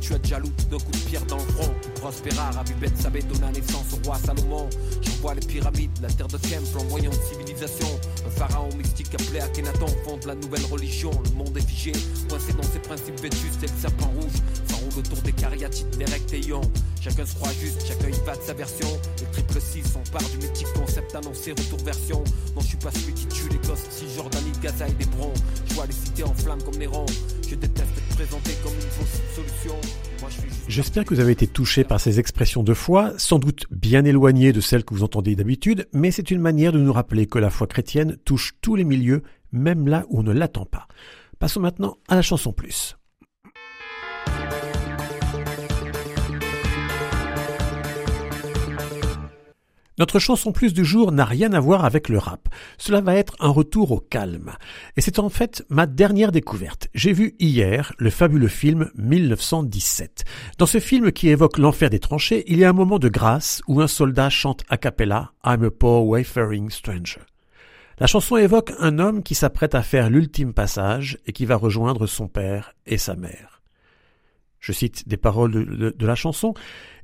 Tue 0.00 0.14
à 0.14 0.18
jaloux 0.22 0.52
d'un 0.70 0.78
coup 0.78 0.92
de 0.92 0.96
pierre 1.08 1.24
dans 1.26 1.36
le 1.36 1.42
front, 1.42 1.74
qui 1.82 1.88
prospéra, 2.00 2.50
ravi 2.50 2.72
bête 2.74 2.96
savait 3.00 3.22
donna 3.22 3.50
naissance 3.50 3.92
au 3.92 4.06
roi 4.06 4.16
Salomon. 4.24 4.68
Je 5.02 5.10
vois 5.20 5.34
les 5.34 5.46
pyramides, 5.46 5.90
la 6.00 6.08
terre 6.08 6.28
de 6.28 6.38
Kemp, 6.38 6.64
flamboyant 6.66 7.10
de 7.10 7.16
civilisation. 7.30 7.88
Un 8.26 8.30
pharaon 8.30 8.68
mystique 8.76 9.12
appelé 9.14 9.40
Akhenaton 9.40 9.88
fonde 10.04 10.24
la 10.24 10.34
nouvelle 10.34 10.64
religion. 10.70 11.10
Le 11.24 11.30
monde 11.36 11.56
est 11.56 11.66
figé, 11.66 11.92
coincé 12.28 12.52
dans 12.52 12.62
ses 12.62 12.78
principes 12.78 13.20
vétustes 13.20 13.62
et 13.62 13.66
le 13.66 13.80
serpent 13.80 14.12
rouge 14.14 14.38
s'enroule 14.68 14.98
autour 14.98 15.18
des 15.22 15.32
cariatides, 15.32 15.96
des 15.96 16.04
rectéions. 16.04 16.62
Chacun 17.00 17.26
se 17.26 17.34
croit 17.34 17.52
juste, 17.60 17.86
chacun 17.86 18.08
y 18.08 18.24
va 18.24 18.36
de 18.36 18.42
sa 18.42 18.54
version. 18.54 18.88
Les 19.18 19.26
triple 19.26 19.60
6 19.60 19.82
sont 19.92 20.02
part 20.12 20.28
du 20.30 20.36
mythique 20.38 20.72
concept 20.74 21.14
annoncé, 21.14 21.52
retour 21.52 21.78
version. 21.84 22.22
Non, 22.54 22.60
je 22.60 22.66
suis 22.66 22.76
pas 22.76 22.90
celui 22.92 23.14
qui 23.14 23.26
tue 23.26 23.48
les 23.48 23.68
gosses, 23.68 23.86
si 23.90 24.04
Jordanie, 24.14 24.52
Gaza 24.62 24.88
et 24.88 24.92
des 24.92 25.06
broncs. 25.06 25.36
Je 25.66 25.74
vois 25.74 25.86
les 25.86 25.92
cités 25.92 26.24
en 26.24 26.34
flammes 26.34 26.62
comme 26.62 26.76
Néron. 26.76 27.06
Je 27.48 27.54
déteste 27.54 27.96
être 27.96 28.16
présenté 28.16 28.50
comme 28.62 28.74
une 28.74 28.80
fausse 28.80 29.22
solution. 29.34 29.74
J'espère 30.68 31.04
que 31.06 31.14
vous 31.14 31.20
avez 31.20 31.32
été 31.32 31.46
touché 31.46 31.82
par 31.82 31.98
ces 31.98 32.20
expressions 32.20 32.62
de 32.62 32.74
foi, 32.74 33.14
sans 33.16 33.38
doute 33.38 33.64
bien 33.70 34.04
éloignées 34.04 34.52
de 34.52 34.60
celles 34.60 34.84
que 34.84 34.92
vous 34.92 35.02
entendez 35.02 35.34
d'habitude, 35.34 35.88
mais 35.94 36.10
c'est 36.10 36.30
une 36.30 36.42
manière 36.42 36.72
de 36.72 36.78
nous 36.78 36.92
rappeler 36.92 37.26
que 37.26 37.38
la 37.38 37.48
foi 37.48 37.66
chrétienne 37.66 38.18
touche 38.26 38.54
tous 38.60 38.76
les 38.76 38.84
milieux, 38.84 39.22
même 39.50 39.88
là 39.88 40.04
où 40.10 40.20
on 40.20 40.22
ne 40.22 40.32
l'attend 40.32 40.66
pas. 40.66 40.88
Passons 41.38 41.60
maintenant 41.60 41.96
à 42.08 42.16
la 42.16 42.22
chanson 42.22 42.52
plus. 42.52 42.96
Notre 49.98 50.18
chanson 50.18 50.52
plus 50.52 50.72
du 50.72 50.84
jour 50.84 51.10
n'a 51.10 51.24
rien 51.24 51.52
à 51.52 51.60
voir 51.60 51.84
avec 51.84 52.08
le 52.08 52.18
rap. 52.18 52.48
Cela 52.78 53.00
va 53.00 53.16
être 53.16 53.34
un 53.40 53.48
retour 53.48 53.90
au 53.90 53.98
calme. 53.98 54.52
Et 54.96 55.00
c'est 55.00 55.18
en 55.18 55.28
fait 55.28 55.64
ma 55.68 55.86
dernière 55.86 56.32
découverte. 56.32 56.88
J'ai 56.94 57.12
vu 57.12 57.34
hier 57.40 57.92
le 57.98 58.10
fabuleux 58.10 58.48
film 58.48 58.90
1917. 58.96 60.24
Dans 60.58 60.66
ce 60.66 60.78
film 60.78 61.10
qui 61.10 61.28
évoque 61.28 61.58
l'enfer 61.58 61.90
des 61.90 61.98
tranchées, 61.98 62.44
il 62.46 62.58
y 62.58 62.64
a 62.64 62.70
un 62.70 62.74
moment 62.74 62.98
de 62.98 63.08
grâce 63.08 63.60
où 63.66 63.80
un 63.80 63.88
soldat 63.88 64.30
chante 64.30 64.62
a 64.68 64.76
cappella 64.76 65.32
I'm 65.44 65.64
a 65.64 65.70
poor 65.70 66.06
wayfaring 66.06 66.70
stranger. 66.70 67.20
La 67.98 68.06
chanson 68.06 68.36
évoque 68.36 68.72
un 68.78 69.00
homme 69.00 69.24
qui 69.24 69.34
s'apprête 69.34 69.74
à 69.74 69.82
faire 69.82 70.08
l'ultime 70.08 70.54
passage 70.54 71.18
et 71.26 71.32
qui 71.32 71.46
va 71.46 71.56
rejoindre 71.56 72.06
son 72.06 72.28
père 72.28 72.74
et 72.86 72.98
sa 72.98 73.16
mère. 73.16 73.57
Je 74.60 74.72
cite 74.72 75.08
des 75.08 75.16
paroles 75.16 75.52
de, 75.52 76.06
la 76.06 76.14
chanson. 76.14 76.54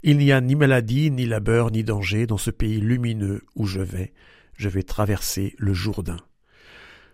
Il 0.03 0.19
n'y 0.19 0.33
a 0.33 0.41
ni 0.41 0.55
maladie, 0.55 1.11
ni 1.11 1.27
labeur, 1.27 1.71
ni 1.71 1.85
danger 1.85 2.27
dans 2.27 2.39
ce 2.39 2.51
pays 2.51 2.81
lumineux 2.81 3.43
où 3.55 3.67
je 3.67 3.81
vais. 3.81 4.13
Je 4.57 4.69
vais 4.69 4.83
traverser 4.83 5.55
le 5.59 5.73
Jourdain. 5.73 6.17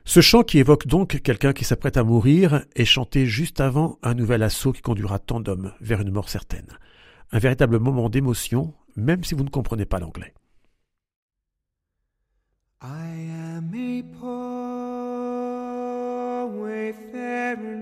Ce 0.04 0.20
chant 0.20 0.42
qui 0.42 0.58
évoque 0.58 0.86
donc 0.86 1.20
quelqu'un 1.22 1.52
qui 1.52 1.64
s'apprête 1.64 1.96
à 1.96 2.04
mourir 2.04 2.64
est 2.74 2.84
chanté 2.84 3.26
juste 3.26 3.60
avant 3.60 3.98
un 4.02 4.14
nouvel 4.14 4.42
assaut 4.42 4.72
qui 4.72 4.82
conduira 4.82 5.18
tant 5.18 5.40
d'hommes 5.40 5.72
vers 5.80 6.00
une 6.00 6.10
mort 6.10 6.28
certaine. 6.28 6.78
Un 7.32 7.38
véritable 7.38 7.78
moment 7.78 8.08
d'émotion, 8.08 8.74
même 8.96 9.22
si 9.24 9.34
vous 9.34 9.44
ne 9.44 9.50
comprenez 9.50 9.84
pas 9.84 10.00
l'anglais. 10.00 10.34
I 12.82 13.28
am 13.58 13.72
a 13.74 14.02
poor 14.18 14.80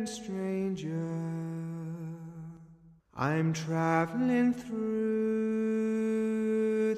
stranger. 0.08 1.47
I'm 3.20 3.52
traveling 3.52 4.54
through 4.54 5.74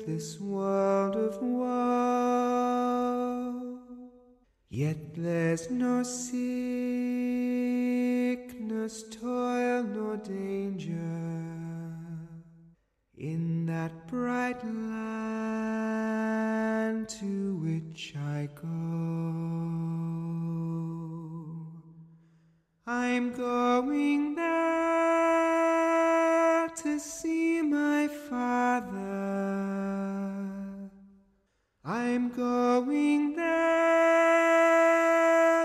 this 0.07 0.39
world 0.39 1.17
of 1.17 1.41
woe, 1.41 2.91
yet 4.69 5.15
there's 5.15 5.71
no 5.71 6.03
sickness, 6.03 6.35
toil, 9.05 9.83
nor 9.83 10.19
danger 10.19 10.95
in 13.17 13.65
that 13.65 14.07
bright 14.07 14.63
land 14.63 14.99
to 17.09 17.57
which 17.65 18.15
I 18.15 18.47
go. 18.61 18.69
I'm 22.87 23.33
going 23.33 24.35
there 24.35 25.20
see 27.01 27.63
my 27.63 28.07
father. 28.29 29.01
I'm 31.83 32.29
going 32.29 33.35
there 33.35 33.47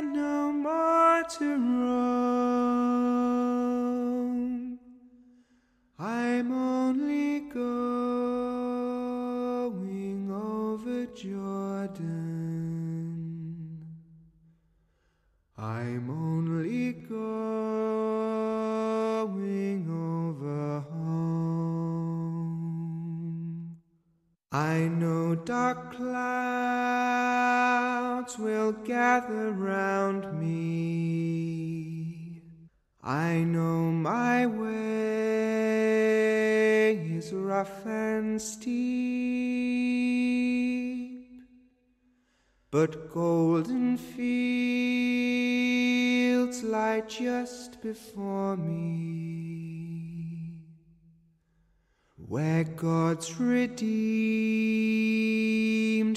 no 0.02 0.54
more 0.54 1.24
to 1.38 1.58
roam. 1.58 2.00
I'm 6.00 6.52
only 6.54 7.42
going 7.42 7.92
over 10.32 11.06
Jordan. 11.08 12.16
I'm 15.58 16.10
only 16.10 16.94
going 16.94 17.25
dark 25.46 25.96
clouds 25.96 26.28
will 28.40 28.72
gather 28.72 29.52
round 29.52 30.40
me. 30.40 32.42
I 33.04 33.44
know 33.44 33.92
my 33.92 34.48
way 34.48 34.96
is 37.16 37.32
rough 37.32 37.86
and 37.86 38.42
steep, 38.42 38.66
but 42.72 43.14
golden 43.14 43.98
fields 43.98 44.24
lie 46.64 47.02
just 47.02 47.80
before 47.84 48.58
me 48.58 49.45
where 52.28 52.64
God's 52.64 53.40
redeemed 53.40 53.86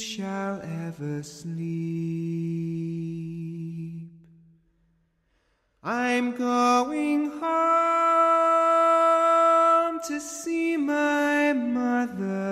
shall 0.00 0.62
ever 0.86 1.22
sleep. 1.22 1.58
I'm 5.82 6.34
going 6.34 7.30
home 7.40 7.48
to 10.08 10.18
see 10.20 10.78
my 10.78 11.52
mother 11.52 12.48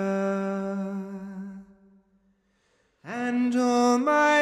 and 3.03 3.55
all 3.55 3.97
my 3.97 4.36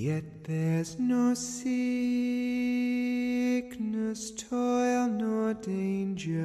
Yet 0.00 0.24
there's 0.44 0.98
no 0.98 1.34
sickness, 1.34 1.70
toil, 4.30 5.08
nor 5.08 5.52
danger 5.52 6.40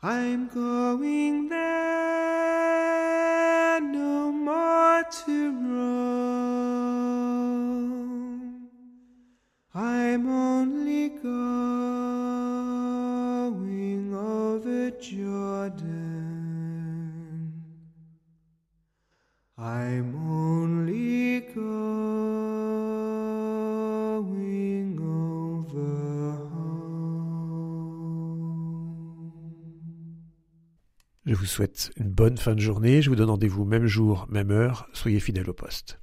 I'm 0.01 0.47
going 0.47 1.49
there 1.49 2.34
to 5.11 5.51
roam. 5.51 6.95
I'm 9.73 10.27
only 10.29 11.09
going 11.09 11.75
over 14.15 14.91
Jordan. 14.91 15.95
I'm 19.57 20.14
Je 31.25 31.33
vous 31.33 31.45
souhaite 31.45 31.91
une 31.97 32.11
bonne 32.11 32.37
fin 32.37 32.53
de 32.53 32.59
journée. 32.59 33.01
Je 33.01 33.09
vous 33.09 33.15
donne 33.15 33.31
rendez-vous 33.31 33.65
même 33.65 33.87
jour, 33.87 34.27
même 34.29 34.51
heure. 34.51 34.87
Soyez 34.93 35.19
fidèles 35.19 35.49
au 35.49 35.53
poste. 35.53 35.99